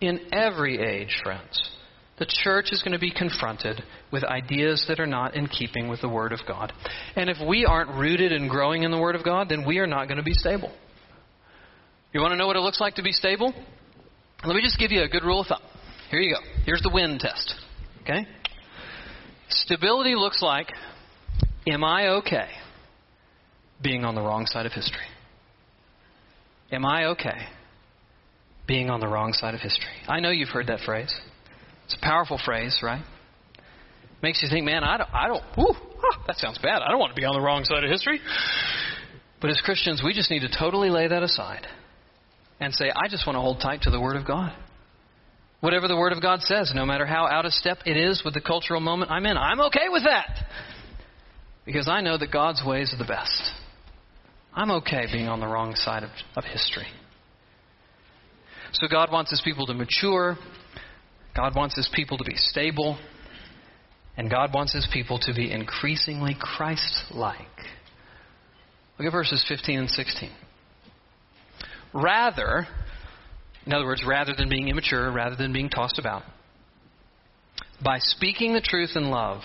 In 0.00 0.20
every 0.32 0.78
age, 0.78 1.20
friends, 1.24 1.70
the 2.18 2.26
church 2.28 2.66
is 2.70 2.82
going 2.82 2.92
to 2.92 2.98
be 2.98 3.10
confronted 3.10 3.82
with 4.12 4.24
ideas 4.24 4.84
that 4.88 5.00
are 5.00 5.06
not 5.06 5.34
in 5.34 5.46
keeping 5.46 5.88
with 5.88 6.00
the 6.00 6.08
Word 6.08 6.32
of 6.32 6.40
God. 6.46 6.72
And 7.16 7.28
if 7.28 7.36
we 7.46 7.64
aren't 7.64 7.90
rooted 7.90 8.32
and 8.32 8.48
growing 8.48 8.82
in 8.82 8.90
the 8.90 8.98
Word 8.98 9.14
of 9.14 9.24
God, 9.24 9.48
then 9.48 9.66
we 9.66 9.78
are 9.78 9.86
not 9.86 10.06
going 10.06 10.18
to 10.18 10.24
be 10.24 10.34
stable. 10.34 10.72
You 12.12 12.20
want 12.20 12.32
to 12.32 12.36
know 12.36 12.46
what 12.46 12.56
it 12.56 12.60
looks 12.60 12.80
like 12.80 12.94
to 12.94 13.02
be 13.02 13.12
stable? 13.12 13.52
Let 14.44 14.54
me 14.54 14.62
just 14.62 14.78
give 14.78 14.92
you 14.92 15.02
a 15.02 15.08
good 15.08 15.24
rule 15.24 15.40
of 15.40 15.48
thumb. 15.48 15.60
Here 16.10 16.20
you 16.20 16.34
go. 16.34 16.40
Here's 16.64 16.82
the 16.82 16.90
wind 16.92 17.20
test. 17.20 17.54
Okay? 18.02 18.26
Stability 19.48 20.14
looks 20.14 20.40
like 20.40 20.68
Am 21.68 21.82
I 21.82 22.08
okay 22.08 22.48
being 23.82 24.04
on 24.04 24.14
the 24.14 24.20
wrong 24.20 24.46
side 24.46 24.66
of 24.66 24.72
history? 24.72 25.06
Am 26.70 26.84
I 26.84 27.06
okay 27.06 27.48
being 28.68 28.88
on 28.88 29.00
the 29.00 29.08
wrong 29.08 29.32
side 29.32 29.54
of 29.54 29.60
history? 29.60 29.90
I 30.06 30.20
know 30.20 30.30
you've 30.30 30.48
heard 30.48 30.68
that 30.68 30.80
phrase. 30.80 31.12
It's 31.84 31.94
a 31.94 32.04
powerful 32.04 32.38
phrase, 32.44 32.78
right? 32.82 33.04
Makes 34.22 34.42
you 34.42 34.48
think, 34.48 34.64
man, 34.64 34.82
I 34.82 34.96
don't, 34.96 35.10
I 35.12 35.28
don't, 35.28 35.42
whew, 35.54 35.74
oh, 35.74 36.22
that 36.26 36.36
sounds 36.36 36.58
bad. 36.58 36.82
I 36.82 36.90
don't 36.90 36.98
want 36.98 37.14
to 37.14 37.20
be 37.20 37.26
on 37.26 37.34
the 37.34 37.40
wrong 37.40 37.64
side 37.64 37.84
of 37.84 37.90
history. 37.90 38.20
But 39.40 39.50
as 39.50 39.60
Christians, 39.60 40.02
we 40.04 40.14
just 40.14 40.30
need 40.30 40.40
to 40.40 40.48
totally 40.48 40.90
lay 40.90 41.08
that 41.08 41.22
aside 41.22 41.66
and 42.58 42.74
say, 42.74 42.90
I 42.90 43.08
just 43.08 43.26
want 43.26 43.36
to 43.36 43.40
hold 43.40 43.60
tight 43.60 43.82
to 43.82 43.90
the 43.90 44.00
Word 44.00 44.16
of 44.16 44.26
God. 44.26 44.52
Whatever 45.60 45.88
the 45.88 45.96
Word 45.96 46.12
of 46.12 46.22
God 46.22 46.40
says, 46.42 46.72
no 46.74 46.86
matter 46.86 47.06
how 47.06 47.26
out 47.26 47.44
of 47.44 47.52
step 47.52 47.78
it 47.86 47.96
is 47.96 48.22
with 48.24 48.34
the 48.34 48.40
cultural 48.40 48.80
moment 48.80 49.10
I'm 49.10 49.26
in, 49.26 49.36
I'm 49.36 49.60
okay 49.62 49.88
with 49.88 50.04
that. 50.04 50.44
Because 51.64 51.88
I 51.88 52.00
know 52.00 52.16
that 52.16 52.30
God's 52.32 52.62
ways 52.64 52.94
are 52.94 52.98
the 52.98 53.08
best. 53.08 53.52
I'm 54.54 54.70
okay 54.70 55.06
being 55.12 55.28
on 55.28 55.40
the 55.40 55.46
wrong 55.46 55.74
side 55.74 56.02
of, 56.02 56.10
of 56.36 56.44
history. 56.44 56.86
So 58.72 58.86
God 58.88 59.10
wants 59.12 59.30
His 59.30 59.42
people 59.44 59.66
to 59.66 59.74
mature. 59.74 60.36
God 61.34 61.54
wants 61.54 61.76
His 61.76 61.90
people 61.92 62.16
to 62.18 62.24
be 62.24 62.36
stable. 62.36 62.98
And 64.16 64.30
God 64.30 64.54
wants 64.54 64.72
His 64.72 64.88
people 64.92 65.18
to 65.20 65.34
be 65.34 65.52
increasingly 65.52 66.36
Christ 66.38 67.04
like. 67.10 67.38
Look 68.98 69.06
at 69.06 69.12
verses 69.12 69.44
15 69.48 69.78
and 69.78 69.90
16. 69.90 70.30
Rather, 71.92 72.66
in 73.66 73.72
other 73.72 73.84
words, 73.84 74.02
rather 74.06 74.32
than 74.36 74.48
being 74.48 74.68
immature, 74.68 75.10
rather 75.12 75.36
than 75.36 75.52
being 75.52 75.68
tossed 75.68 75.98
about, 75.98 76.22
by 77.84 77.98
speaking 77.98 78.54
the 78.54 78.60
truth 78.60 78.90
in 78.94 79.10
love, 79.10 79.42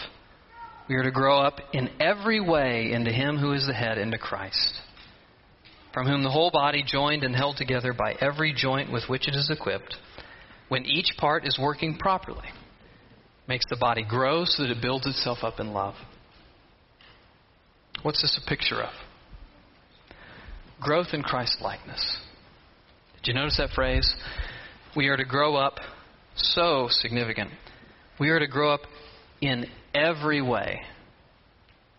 we 0.87 0.95
are 0.95 1.03
to 1.03 1.11
grow 1.11 1.39
up 1.39 1.59
in 1.73 1.89
every 1.99 2.39
way 2.39 2.91
into 2.91 3.11
Him 3.11 3.37
who 3.37 3.53
is 3.53 3.65
the 3.67 3.73
head, 3.73 3.97
into 3.97 4.17
Christ, 4.17 4.73
from 5.93 6.07
whom 6.07 6.23
the 6.23 6.29
whole 6.29 6.51
body, 6.51 6.83
joined 6.85 7.23
and 7.23 7.35
held 7.35 7.57
together 7.57 7.93
by 7.93 8.13
every 8.21 8.53
joint 8.53 8.91
with 8.91 9.03
which 9.09 9.27
it 9.27 9.35
is 9.35 9.49
equipped, 9.49 9.95
when 10.69 10.85
each 10.85 11.17
part 11.17 11.45
is 11.45 11.59
working 11.61 11.97
properly, 11.97 12.47
makes 13.47 13.65
the 13.69 13.77
body 13.77 14.03
grow 14.07 14.45
so 14.45 14.63
that 14.63 14.71
it 14.71 14.81
builds 14.81 15.05
itself 15.05 15.39
up 15.41 15.59
in 15.59 15.73
love. 15.73 15.95
What's 18.03 18.21
this 18.21 18.39
a 18.43 18.49
picture 18.49 18.81
of? 18.81 18.93
Growth 20.81 21.07
in 21.13 21.21
Christ 21.21 21.57
likeness. 21.61 22.19
Did 23.17 23.27
you 23.27 23.33
notice 23.35 23.57
that 23.57 23.69
phrase? 23.75 24.15
We 24.95 25.07
are 25.07 25.17
to 25.17 25.25
grow 25.25 25.55
up 25.55 25.75
so 26.35 26.87
significant. 26.89 27.51
We 28.19 28.29
are 28.29 28.39
to 28.39 28.47
grow 28.47 28.73
up 28.73 28.81
in 29.41 29.65
every 29.93 30.41
way 30.41 30.81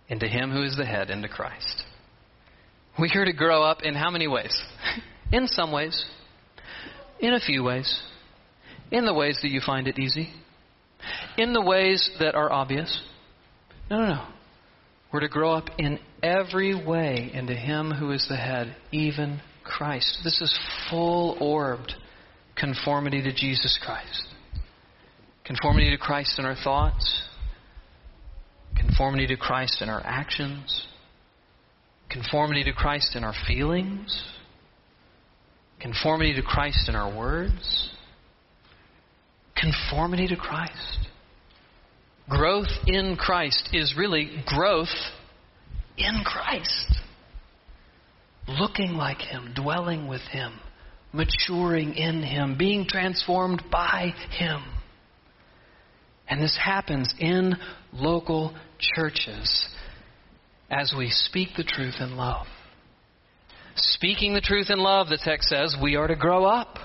into 0.09 0.27
Him 0.27 0.51
who 0.51 0.63
is 0.63 0.77
the 0.77 0.85
head, 0.85 1.11
into 1.11 1.29
Christ. 1.29 1.85
We 2.99 3.11
are 3.15 3.25
to 3.25 3.33
grow 3.33 3.63
up 3.63 3.83
in 3.83 3.95
how 3.95 4.11
many 4.11 4.27
ways? 4.27 4.61
in 5.33 5.47
some 5.47 5.73
ways, 5.73 6.05
in 7.21 7.33
a 7.33 7.41
few 7.41 7.63
ways, 7.63 8.03
in 8.91 9.07
the 9.07 9.15
ways 9.15 9.39
that 9.43 9.49
you 9.49 9.61
find 9.65 9.89
it 9.89 9.99
easy, 9.99 10.29
in 11.37 11.53
the 11.53 11.63
ways 11.63 12.11
that 12.21 12.35
are 12.35 12.51
obvious. 12.53 13.03
No, 13.91 13.99
no, 13.99 14.07
no. 14.15 14.27
We're 15.13 15.21
to 15.21 15.29
grow 15.29 15.53
up 15.53 15.69
in 15.79 15.99
every 16.23 16.75
way 16.75 17.31
into 17.35 17.55
Him 17.55 17.91
who 17.91 18.13
is 18.13 18.27
the 18.29 18.37
head, 18.37 18.75
even 18.93 19.41
Christ. 19.63 20.21
This 20.25 20.41
is 20.41 20.59
full 20.91 21.37
orbed 21.41 21.93
conformity 22.57 23.23
to 23.23 23.33
Jesus 23.33 23.79
Christ. 23.85 24.27
Conformity 25.45 25.91
to 25.91 25.99
Christ 25.99 26.39
in 26.39 26.45
our 26.45 26.55
thoughts, 26.55 27.23
conformity 28.77 29.27
to 29.27 29.37
Christ 29.37 29.83
in 29.83 29.89
our 29.89 30.01
actions, 30.05 30.87
conformity 32.09 32.65
to 32.65 32.73
Christ 32.73 33.17
in 33.17 33.25
our 33.25 33.35
feelings, 33.47 34.25
conformity 35.81 36.35
to 36.35 36.43
Christ 36.43 36.89
in 36.89 36.95
our 36.95 37.15
words, 37.15 37.91
conformity 39.63 40.27
to 40.27 40.37
Christ. 40.37 40.99
Growth 42.29 42.69
in 42.87 43.17
Christ 43.17 43.71
is 43.73 43.95
really 43.97 44.43
growth 44.47 44.95
in 45.97 46.23
Christ 46.25 47.01
looking 48.49 48.95
like 48.95 49.19
Him, 49.19 49.53
dwelling 49.55 50.09
with 50.09 50.23
Him, 50.23 50.53
maturing 51.13 51.95
in 51.95 52.23
Him, 52.23 52.57
being 52.59 52.87
transformed 52.89 53.63
by 53.71 54.13
Him. 54.31 54.63
And 56.29 56.41
this 56.41 56.59
happens 56.63 57.13
in 57.19 57.55
local 57.93 58.55
churches 58.79 59.69
as 60.71 60.95
we 60.97 61.11
speak 61.11 61.51
the 61.57 61.65
truth 61.65 61.97
in 62.01 62.17
love. 62.17 62.47
Speaking 63.75 64.35
the 64.35 64.41
truth 64.41 64.71
in 64.71 64.79
love, 64.79 65.09
the 65.09 65.21
text 65.23 65.49
says, 65.49 65.77
we 65.81 65.97
are 65.97 66.07
to 66.07 66.17
grow 66.17 66.45
up. 66.45 66.79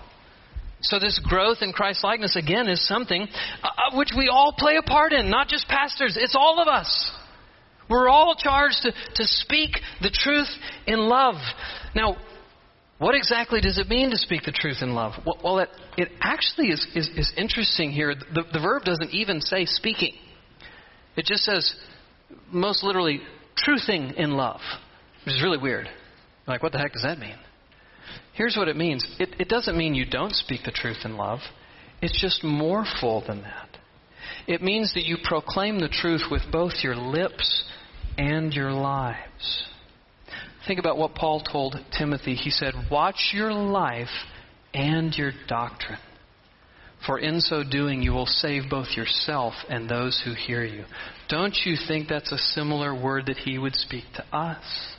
So, 0.82 1.00
this 1.00 1.20
growth 1.28 1.58
in 1.62 1.74
Christ 1.74 2.04
likeness, 2.04 2.36
again, 2.36 2.68
is 2.68 2.86
something 2.88 3.28
uh, 3.64 3.68
uh, 3.68 3.98
which 3.98 4.12
we 4.16 4.30
all 4.30 4.54
play 4.58 4.78
a 4.78 4.84
part 4.84 5.12
in, 5.12 5.30
not 5.30 5.48
just 5.48 5.68
pastors, 5.68 6.18
it's 6.20 6.36
all 6.36 6.62
of 6.62 6.68
us. 6.68 7.12
We're 7.90 8.10
all 8.10 8.36
charged 8.38 8.82
to, 8.84 8.92
to 8.92 9.24
speak 9.24 9.72
the 10.02 10.12
truth 10.12 10.50
in 10.86 11.00
love. 11.00 11.36
Now, 11.96 12.18
what 13.00 13.16
exactly 13.16 13.62
does 13.62 13.78
it 13.78 13.88
mean 13.88 14.10
to 14.12 14.18
speak 14.18 14.44
the 14.44 14.52
truth 14.52 14.78
in 14.82 14.94
love? 14.94 15.14
Well, 15.44 15.60
it, 15.60 15.70
it 15.98 16.10
actually 16.20 16.68
is, 16.68 16.86
is, 16.96 17.10
is 17.16 17.34
interesting 17.38 17.92
here. 17.92 18.14
The, 18.16 18.44
the 18.52 18.60
verb 18.60 18.84
doesn't 18.84 19.12
even 19.12 19.40
say 19.42 19.66
speaking, 19.66 20.14
it 21.16 21.26
just 21.26 21.44
says, 21.44 21.76
most 22.52 22.84
literally, 22.84 23.22
truthing 23.68 24.14
in 24.16 24.32
love, 24.32 24.62
which 25.26 25.36
is 25.36 25.42
really 25.42 25.58
weird. 25.58 25.88
Like, 26.48 26.62
what 26.62 26.72
the 26.72 26.80
heck 26.80 26.94
does 26.94 27.04
that 27.04 27.20
mean? 27.20 27.36
Here's 28.34 28.56
what 28.56 28.68
it 28.68 28.76
means 28.76 29.06
it, 29.20 29.30
it 29.40 29.50
doesn't 29.50 29.78
mean 29.78 29.96
you 29.96 30.06
don't 30.06 30.34
speak 30.34 30.62
the 30.64 30.72
truth 30.72 31.00
in 31.06 31.18
love, 31.18 31.40
it's 32.02 32.20
just 32.20 32.44
more 32.44 32.86
full 33.00 33.24
than 33.26 33.42
that. 33.42 33.70
It 34.48 34.62
means 34.62 34.94
that 34.94 35.06
you 35.06 35.18
proclaim 35.24 35.80
the 35.80 35.90
truth 35.90 36.24
with 36.30 36.42
both 36.52 36.74
your 36.84 36.96
lips 36.96 37.64
and 38.18 38.54
your 38.54 38.72
lives. 38.72 39.68
Think 40.68 40.80
about 40.80 40.98
what 40.98 41.16
Paul 41.16 41.42
told 41.42 41.76
Timothy. 41.98 42.36
He 42.36 42.50
said, 42.50 42.74
Watch 42.92 43.32
your 43.34 43.54
life 43.54 44.10
and 44.74 45.14
your 45.16 45.32
doctrine. 45.48 46.00
For 47.06 47.20
in 47.20 47.40
so 47.42 47.64
doing, 47.64 48.02
you 48.02 48.12
will 48.12 48.26
save 48.26 48.70
both 48.70 48.88
yourself 48.96 49.54
and 49.70 49.90
those 49.90 50.22
who 50.26 50.34
hear 50.34 50.64
you. 50.66 50.84
Don't 51.30 51.56
you 51.64 51.76
think 51.88 52.08
that's 52.08 52.32
a 52.32 52.38
similar 52.38 52.94
word 52.94 53.28
that 53.28 53.38
he 53.38 53.58
would 53.58 53.76
speak 53.76 54.04
to 54.16 54.26
us? 54.36 54.97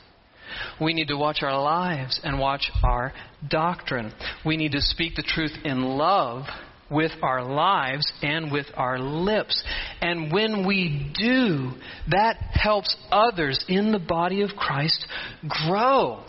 We 0.79 0.93
need 0.93 1.07
to 1.09 1.17
watch 1.17 1.39
our 1.41 1.59
lives 1.59 2.19
and 2.23 2.39
watch 2.39 2.71
our 2.83 3.13
doctrine. 3.47 4.13
We 4.45 4.57
need 4.57 4.71
to 4.73 4.81
speak 4.81 5.15
the 5.15 5.23
truth 5.23 5.53
in 5.63 5.81
love 5.81 6.45
with 6.91 7.11
our 7.21 7.43
lives 7.43 8.11
and 8.21 8.51
with 8.51 8.65
our 8.75 8.99
lips. 8.99 9.63
And 10.01 10.31
when 10.31 10.65
we 10.65 11.11
do, 11.17 11.71
that 12.09 12.37
helps 12.51 12.95
others 13.11 13.63
in 13.67 13.91
the 13.91 13.99
body 13.99 14.41
of 14.41 14.51
Christ 14.51 15.05
grow. 15.47 16.23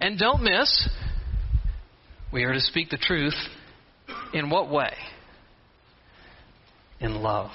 And 0.00 0.18
don't 0.18 0.42
miss, 0.42 0.88
we 2.32 2.44
are 2.44 2.52
to 2.52 2.60
speak 2.60 2.90
the 2.90 2.98
truth 2.98 3.34
in 4.32 4.50
what 4.50 4.70
way? 4.70 4.94
In 7.00 7.16
love. 7.16 7.50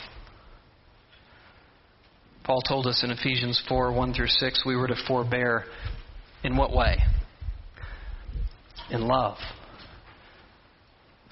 Paul 2.46 2.62
told 2.62 2.88
us 2.88 3.04
in 3.04 3.12
Ephesians 3.12 3.62
4 3.68 3.92
1 3.92 4.14
through 4.14 4.28
6, 4.28 4.64
we 4.66 4.76
were 4.76 4.88
to 4.88 4.96
forbear. 5.08 5.66
In 6.44 6.58
what 6.58 6.72
way? 6.72 6.98
In 8.92 9.08
love 9.08 9.38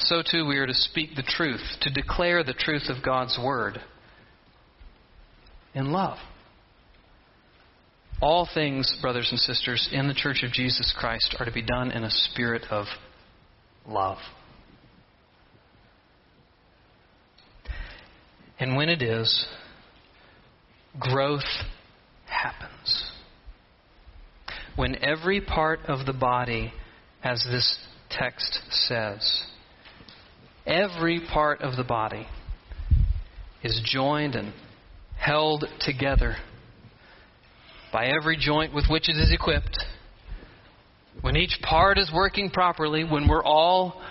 so 0.06 0.22
too 0.22 0.46
we 0.46 0.58
are 0.58 0.68
to 0.68 0.74
speak 0.74 1.16
the 1.16 1.24
truth, 1.24 1.62
to 1.82 1.90
declare 1.90 2.44
the 2.44 2.54
truth 2.54 2.90
of 2.90 3.04
God's 3.04 3.38
Word 3.44 3.80
in 5.74 5.92
love. 5.92 6.18
All 8.22 8.48
things, 8.54 8.96
brothers 9.02 9.28
and 9.32 9.40
sisters, 9.40 9.90
in 9.92 10.08
the 10.08 10.14
Church 10.14 10.44
of 10.44 10.52
Jesus 10.52 10.94
Christ 10.98 11.36
are 11.40 11.46
to 11.46 11.52
be 11.52 11.62
done 11.62 11.92
in 11.92 12.04
a 12.04 12.10
spirit 12.10 12.64
of 12.70 12.86
love. 13.88 14.18
And 18.60 18.76
when 18.78 18.88
it 18.88 19.02
is, 19.02 19.46
growth 21.00 21.42
happens. 22.26 23.12
When 24.76 25.04
every 25.04 25.42
part 25.42 25.82
of 25.88 26.06
the 26.06 26.14
body, 26.14 26.74
as 27.24 27.44
this 27.44 27.78
text 28.10 28.60
says, 28.70 29.44
every 30.66 31.22
part 31.32 31.62
of 31.62 31.76
the 31.76 31.84
body 31.84 32.28
is 33.64 33.82
joined 33.86 34.36
and 34.36 34.54
held 35.18 35.66
together 35.80 36.36
by 37.92 38.08
every 38.08 38.38
joint 38.38 38.74
with 38.74 38.86
which 38.90 39.08
it 39.08 39.16
is 39.16 39.32
equipped, 39.32 39.84
when 41.22 41.38
each 41.38 41.60
part 41.62 41.98
is 41.98 42.12
working 42.14 42.50
properly, 42.50 43.04
when 43.04 43.28
we're 43.28 43.44
all 43.44 44.02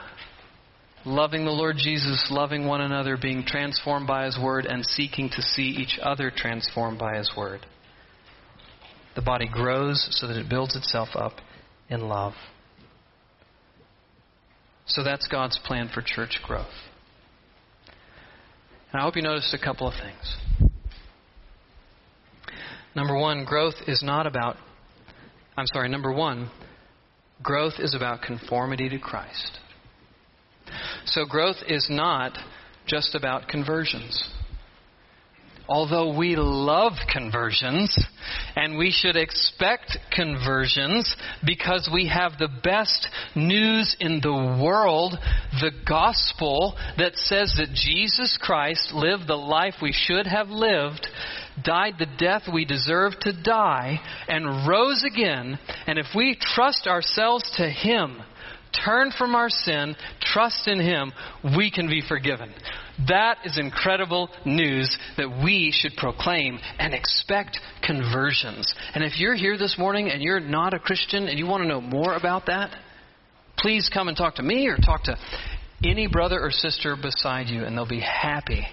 loving 1.04 1.44
the 1.44 1.50
Lord 1.50 1.76
Jesus, 1.76 2.28
loving 2.30 2.66
one 2.66 2.80
another, 2.80 3.16
being 3.20 3.44
transformed 3.44 4.06
by 4.06 4.26
His 4.26 4.38
Word, 4.38 4.66
and 4.66 4.84
seeking 4.84 5.28
to 5.30 5.42
see 5.42 5.62
each 5.62 5.98
other 6.02 6.30
transformed 6.34 6.98
by 6.98 7.16
His 7.16 7.30
Word, 7.36 7.66
the 9.14 9.22
body 9.22 9.48
grows 9.48 10.06
so 10.10 10.26
that 10.26 10.36
it 10.36 10.48
builds 10.48 10.76
itself 10.76 11.10
up 11.14 11.34
in 11.88 12.08
love. 12.08 12.34
So 14.86 15.02
that's 15.02 15.26
God's 15.28 15.58
plan 15.64 15.90
for 15.92 16.02
church 16.02 16.40
growth. 16.42 16.66
And 18.92 19.00
I 19.00 19.04
hope 19.04 19.16
you 19.16 19.22
noticed 19.22 19.54
a 19.54 19.62
couple 19.62 19.88
of 19.88 19.94
things. 19.94 20.70
Number 22.94 23.16
one, 23.16 23.44
growth 23.44 23.74
is 23.86 24.02
not 24.02 24.26
about, 24.26 24.56
I'm 25.56 25.66
sorry, 25.72 25.88
number 25.88 26.12
one, 26.12 26.50
growth 27.42 27.74
is 27.78 27.94
about 27.94 28.20
conformity 28.22 28.88
to 28.90 28.98
Christ. 28.98 29.58
So 31.06 31.24
growth 31.24 31.56
is 31.68 31.88
not 31.90 32.36
just 32.86 33.14
about 33.14 33.48
conversions 33.48 34.22
although 35.72 36.14
we 36.16 36.36
love 36.36 36.92
conversions 37.10 37.96
and 38.56 38.76
we 38.76 38.90
should 38.90 39.16
expect 39.16 39.96
conversions 40.10 41.16
because 41.46 41.88
we 41.92 42.08
have 42.08 42.32
the 42.38 42.50
best 42.62 43.06
news 43.34 43.96
in 43.98 44.20
the 44.22 44.60
world, 44.62 45.14
the 45.60 45.72
gospel 45.88 46.76
that 46.98 47.16
says 47.16 47.54
that 47.56 47.72
Jesus 47.72 48.38
Christ 48.40 48.92
lived 48.92 49.26
the 49.26 49.34
life 49.34 49.74
we 49.80 49.92
should 49.92 50.26
have 50.26 50.48
lived, 50.48 51.06
died 51.64 51.94
the 51.98 52.06
death 52.18 52.42
we 52.52 52.64
deserve 52.66 53.12
to 53.20 53.32
die, 53.42 53.98
and 54.28 54.68
rose 54.68 55.04
again. 55.04 55.58
And 55.86 55.98
if 55.98 56.06
we 56.14 56.36
trust 56.38 56.86
ourselves 56.86 57.50
to 57.56 57.68
Him, 57.68 58.20
turn 58.84 59.12
from 59.16 59.34
our 59.34 59.50
sin, 59.50 59.96
trust 60.20 60.66
in 60.66 60.80
Him, 60.80 61.12
we 61.56 61.70
can 61.70 61.88
be 61.88 62.02
forgiven. 62.06 62.52
That 63.08 63.38
is 63.44 63.58
incredible 63.58 64.28
news 64.44 64.96
that 65.16 65.42
we 65.44 65.72
should 65.72 65.92
proclaim 65.96 66.58
and 66.78 66.94
expect 66.94 67.58
conversions. 67.82 68.72
And 68.94 69.02
if 69.04 69.18
you're 69.18 69.34
here 69.34 69.56
this 69.56 69.76
morning 69.78 70.10
and 70.10 70.22
you're 70.22 70.40
not 70.40 70.74
a 70.74 70.78
Christian 70.78 71.28
and 71.28 71.38
you 71.38 71.46
want 71.46 71.62
to 71.62 71.68
know 71.68 71.80
more 71.80 72.14
about 72.14 72.46
that, 72.46 72.74
please 73.58 73.90
come 73.92 74.08
and 74.08 74.16
talk 74.16 74.36
to 74.36 74.42
me 74.42 74.66
or 74.66 74.76
talk 74.76 75.04
to 75.04 75.16
any 75.84 76.06
brother 76.06 76.40
or 76.40 76.50
sister 76.50 76.96
beside 77.00 77.48
you, 77.48 77.64
and 77.64 77.76
they'll 77.76 77.88
be 77.88 78.00
happy 78.00 78.66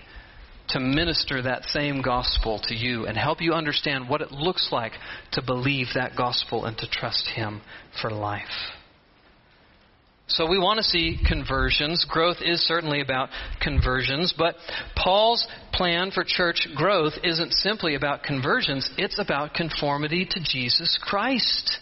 to 0.70 0.80
minister 0.80 1.42
that 1.42 1.64
same 1.66 2.02
gospel 2.02 2.60
to 2.64 2.76
you 2.76 3.08
and 3.08 3.18
help 3.18 3.42
you 3.42 3.54
understand 3.54 4.08
what 4.08 4.22
it 4.22 4.32
looks 4.32 4.70
like 4.72 4.94
to 5.32 5.42
believe 5.42 5.88
that 5.96 6.16
gospel 6.16 6.66
and 6.66 6.78
to 6.78 6.88
trust 6.88 7.28
Him 7.28 7.62
for 8.02 8.12
life. 8.12 8.44
So 10.40 10.46
we 10.46 10.58
want 10.58 10.78
to 10.78 10.84
see 10.84 11.20
conversions. 11.28 12.06
Growth 12.10 12.38
is 12.40 12.66
certainly 12.66 13.02
about 13.02 13.28
conversions, 13.60 14.34
but 14.38 14.56
Paul's 14.96 15.46
plan 15.74 16.12
for 16.12 16.24
church 16.26 16.66
growth 16.78 17.12
isn't 17.26 17.52
simply 17.52 17.96
about 17.96 18.24
conversions, 18.24 18.90
it's 18.98 19.20
about 19.20 19.54
conformity 19.54 20.26
to 20.30 20.40
Jesus 20.42 20.98
Christ. 21.02 21.80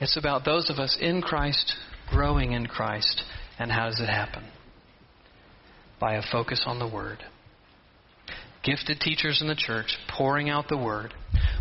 It's 0.00 0.16
about 0.16 0.46
those 0.46 0.70
of 0.70 0.78
us 0.78 0.96
in 0.98 1.20
Christ 1.20 1.74
growing 2.08 2.52
in 2.52 2.64
Christ. 2.64 3.22
And 3.58 3.70
how 3.70 3.90
does 3.90 4.00
it 4.00 4.08
happen? 4.08 4.44
By 6.00 6.14
a 6.14 6.22
focus 6.32 6.64
on 6.66 6.78
the 6.78 6.88
Word 6.88 7.22
gifted 8.64 8.98
teachers 8.98 9.40
in 9.40 9.48
the 9.48 9.54
church 9.54 9.98
pouring 10.08 10.48
out 10.48 10.68
the 10.68 10.76
word, 10.76 11.12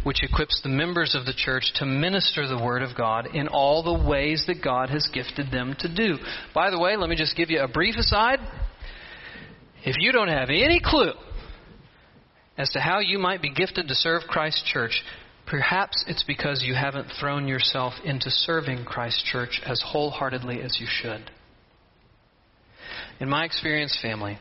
which 0.04 0.24
equips 0.24 0.62
the 0.62 0.70
members 0.70 1.16
of 1.16 1.26
the 1.26 1.34
church 1.34 1.72
to 1.76 1.86
minister 1.86 2.48
the 2.48 2.62
word 2.62 2.82
of 2.82 2.96
God 2.96 3.28
in 3.34 3.48
all 3.48 3.84
the 3.84 4.08
ways 4.08 4.44
that 4.48 4.64
God 4.64 4.90
has 4.90 5.10
gifted 5.14 5.52
them 5.52 5.76
to 5.80 5.94
do. 5.94 6.18
By 6.54 6.70
the 6.70 6.80
way, 6.80 6.98
let 6.98 7.10
me 7.10 7.16
just 7.16 7.38
give 7.38 7.50
you 7.50 7.62
a 7.62 7.68
brief 7.68 7.96
aside. 7.96 8.40
If 9.86 9.96
you 10.00 10.12
don't 10.12 10.30
have 10.30 10.50
any 10.50 10.80
clue 10.84 11.14
as 12.58 12.70
to 12.72 12.80
how 12.80 13.00
you 13.00 13.18
might 13.18 13.42
be 13.42 13.54
gifted 13.54 13.88
to 13.88 13.96
serve 13.96 14.24
Christ's 14.28 14.64
church, 14.64 15.04
perhaps 15.46 16.04
it's 16.08 16.24
because 16.24 16.64
you 16.64 16.76
haven't 16.76 17.12
thrown 17.20 17.48
yourself 17.48 17.94
into 18.06 18.30
serving 18.30 18.86
Christ's 18.86 19.24
church 19.24 19.62
as 19.66 19.82
wholeheartedly 19.86 20.62
as 20.62 20.80
you 20.80 20.88
should. 20.90 21.30
In 23.20 23.30
my 23.30 23.46
experience, 23.46 23.98
family, 24.02 24.38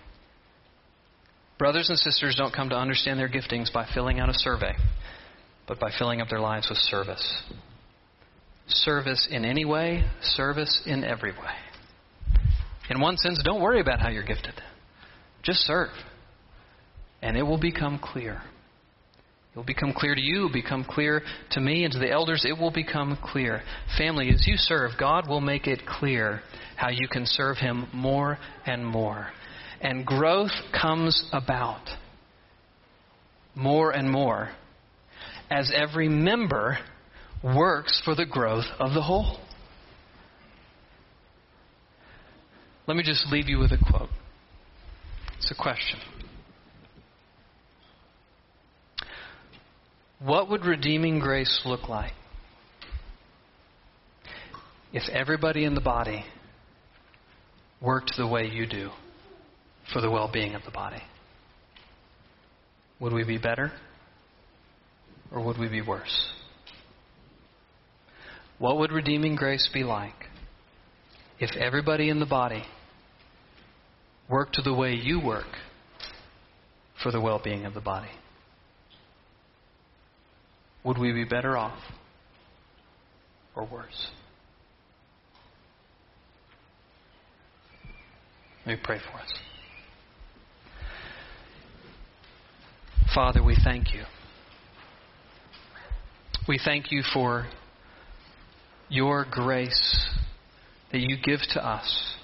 Brothers 1.62 1.90
and 1.90 1.98
sisters 1.98 2.34
don't 2.34 2.52
come 2.52 2.70
to 2.70 2.74
understand 2.74 3.20
their 3.20 3.28
giftings 3.28 3.72
by 3.72 3.86
filling 3.94 4.18
out 4.18 4.28
a 4.28 4.34
survey, 4.34 4.74
but 5.66 5.78
by 5.78 5.90
filling 5.98 6.20
up 6.20 6.28
their 6.28 6.40
lives 6.40 6.68
with 6.68 6.78
service. 6.78 7.42
Service 8.68 9.28
in 9.30 9.44
any 9.44 9.64
way, 9.64 10.04
service 10.22 10.82
in 10.86 11.04
every 11.04 11.32
way. 11.32 11.56
In 12.90 13.00
one 13.00 13.16
sense, 13.16 13.40
don't 13.44 13.60
worry 13.60 13.80
about 13.80 14.00
how 14.00 14.08
you're 14.08 14.24
gifted. 14.24 14.54
Just 15.42 15.60
serve. 15.60 15.90
And 17.20 17.36
it 17.36 17.42
will 17.42 17.60
become 17.60 17.98
clear. 18.02 18.42
It 19.52 19.58
will 19.58 19.64
become 19.64 19.92
clear 19.94 20.14
to 20.14 20.20
you, 20.20 20.48
become 20.52 20.84
clear 20.84 21.22
to 21.52 21.60
me 21.60 21.84
and 21.84 21.92
to 21.92 21.98
the 21.98 22.10
elders. 22.10 22.44
It 22.48 22.58
will 22.58 22.70
become 22.70 23.18
clear. 23.22 23.62
Family, 23.98 24.30
as 24.30 24.46
you 24.46 24.56
serve, 24.56 24.92
God 24.98 25.28
will 25.28 25.40
make 25.40 25.66
it 25.66 25.86
clear 25.86 26.40
how 26.76 26.88
you 26.88 27.06
can 27.08 27.26
serve 27.26 27.58
Him 27.58 27.86
more 27.92 28.38
and 28.66 28.86
more 28.86 29.28
and 29.82 30.06
growth 30.06 30.52
comes 30.80 31.24
about 31.32 31.82
more 33.54 33.90
and 33.90 34.10
more 34.10 34.50
as 35.52 35.72
every 35.74 36.08
member 36.08 36.78
works 37.42 38.00
for 38.04 38.14
the 38.14 38.24
growth 38.24 38.66
of 38.78 38.94
the 38.94 39.02
whole. 39.02 39.38
Let 42.86 42.96
me 42.96 43.02
just 43.02 43.26
leave 43.30 43.48
you 43.48 43.58
with 43.58 43.72
a 43.72 43.78
quote. 43.78 44.08
It's 45.38 45.50
a 45.50 45.54
question. 45.54 45.98
What 50.20 50.48
would 50.50 50.64
redeeming 50.64 51.18
grace 51.18 51.62
look 51.64 51.88
like 51.88 52.12
if 54.92 55.08
everybody 55.08 55.64
in 55.64 55.74
the 55.74 55.80
body 55.80 56.24
worked 57.80 58.12
the 58.16 58.26
way 58.26 58.48
you 58.48 58.66
do? 58.66 58.90
for 59.92 60.00
the 60.00 60.10
well 60.10 60.30
being 60.32 60.54
of 60.54 60.64
the 60.64 60.70
body? 60.70 61.02
Would 63.00 63.12
we 63.12 63.24
be 63.24 63.38
better 63.38 63.72
or 65.32 65.42
would 65.44 65.58
we 65.58 65.68
be 65.68 65.80
worse? 65.80 66.28
What 68.58 68.78
would 68.78 68.92
redeeming 68.92 69.34
grace 69.34 69.68
be 69.72 69.82
like 69.82 70.14
if 71.40 71.50
everybody 71.56 72.10
in 72.10 72.20
the 72.20 72.26
body 72.26 72.64
worked 74.28 74.58
the 74.62 74.74
way 74.74 74.92
you 74.92 75.20
work 75.20 75.46
for 77.02 77.10
the 77.10 77.20
well 77.20 77.40
being 77.42 77.64
of 77.64 77.74
the 77.74 77.80
body? 77.80 78.10
Would 80.84 80.98
we 80.98 81.12
be 81.12 81.24
better 81.24 81.56
off 81.56 81.78
or 83.54 83.64
worse? 83.64 84.08
Let 88.64 88.76
me 88.76 88.82
pray 88.82 88.98
for 88.98 89.18
us. 89.18 89.32
Father, 93.12 93.42
we 93.42 93.56
thank 93.64 93.92
you. 93.92 94.04
We 96.48 96.58
thank 96.64 96.90
you 96.90 97.04
for 97.14 97.46
your 98.88 99.24
grace 99.30 100.08
that 100.90 100.98
you 100.98 101.16
give 101.22 101.38
to 101.52 101.64
us, 101.64 102.14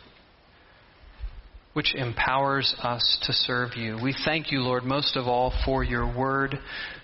which 1.73 1.95
empowers 1.95 2.75
us 2.83 3.19
to 3.23 3.33
serve 3.33 3.77
you. 3.77 3.97
We 4.03 4.13
thank 4.25 4.51
you, 4.51 4.59
Lord, 4.59 4.83
most 4.83 5.17
of 5.17 5.29
all 5.29 5.53
for 5.65 5.85
your 5.85 6.05
word, 6.05 6.59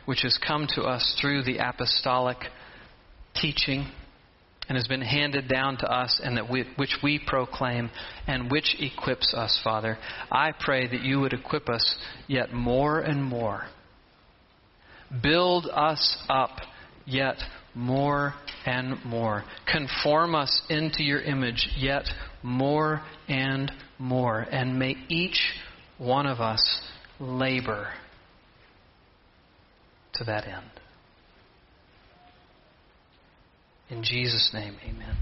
which 0.06 0.22
has 0.22 0.36
come 0.44 0.66
to 0.74 0.82
us 0.82 1.16
through 1.20 1.44
the 1.44 1.58
apostolic 1.58 2.38
teaching 3.40 3.86
and 4.68 4.76
has 4.76 4.88
been 4.88 5.00
handed 5.00 5.46
down 5.46 5.76
to 5.76 5.86
us 5.86 6.20
and 6.22 6.36
that 6.36 6.50
we, 6.50 6.64
which 6.74 6.96
we 7.00 7.20
proclaim 7.24 7.90
and 8.26 8.50
which 8.50 8.74
equips 8.80 9.32
us, 9.34 9.60
Father. 9.62 9.98
I 10.32 10.50
pray 10.58 10.88
that 10.88 11.02
you 11.02 11.20
would 11.20 11.32
equip 11.32 11.68
us 11.68 11.94
yet 12.26 12.52
more 12.52 12.98
and 12.98 13.22
more. 13.22 13.66
Build 15.22 15.66
us 15.66 16.16
up 16.28 16.56
yet 17.06 17.36
more 17.74 18.34
and 18.66 19.04
more. 19.04 19.44
Conform 19.70 20.34
us 20.34 20.62
into 20.68 21.02
your 21.02 21.20
image 21.20 21.68
yet 21.76 22.04
more 22.42 23.02
and 23.28 23.70
more. 23.98 24.40
And 24.40 24.78
may 24.78 24.96
each 25.08 25.40
one 25.98 26.26
of 26.26 26.40
us 26.40 26.80
labor 27.20 27.88
to 30.14 30.24
that 30.24 30.46
end. 30.46 30.70
In 33.90 34.02
Jesus' 34.02 34.50
name, 34.54 34.76
amen. 34.84 35.16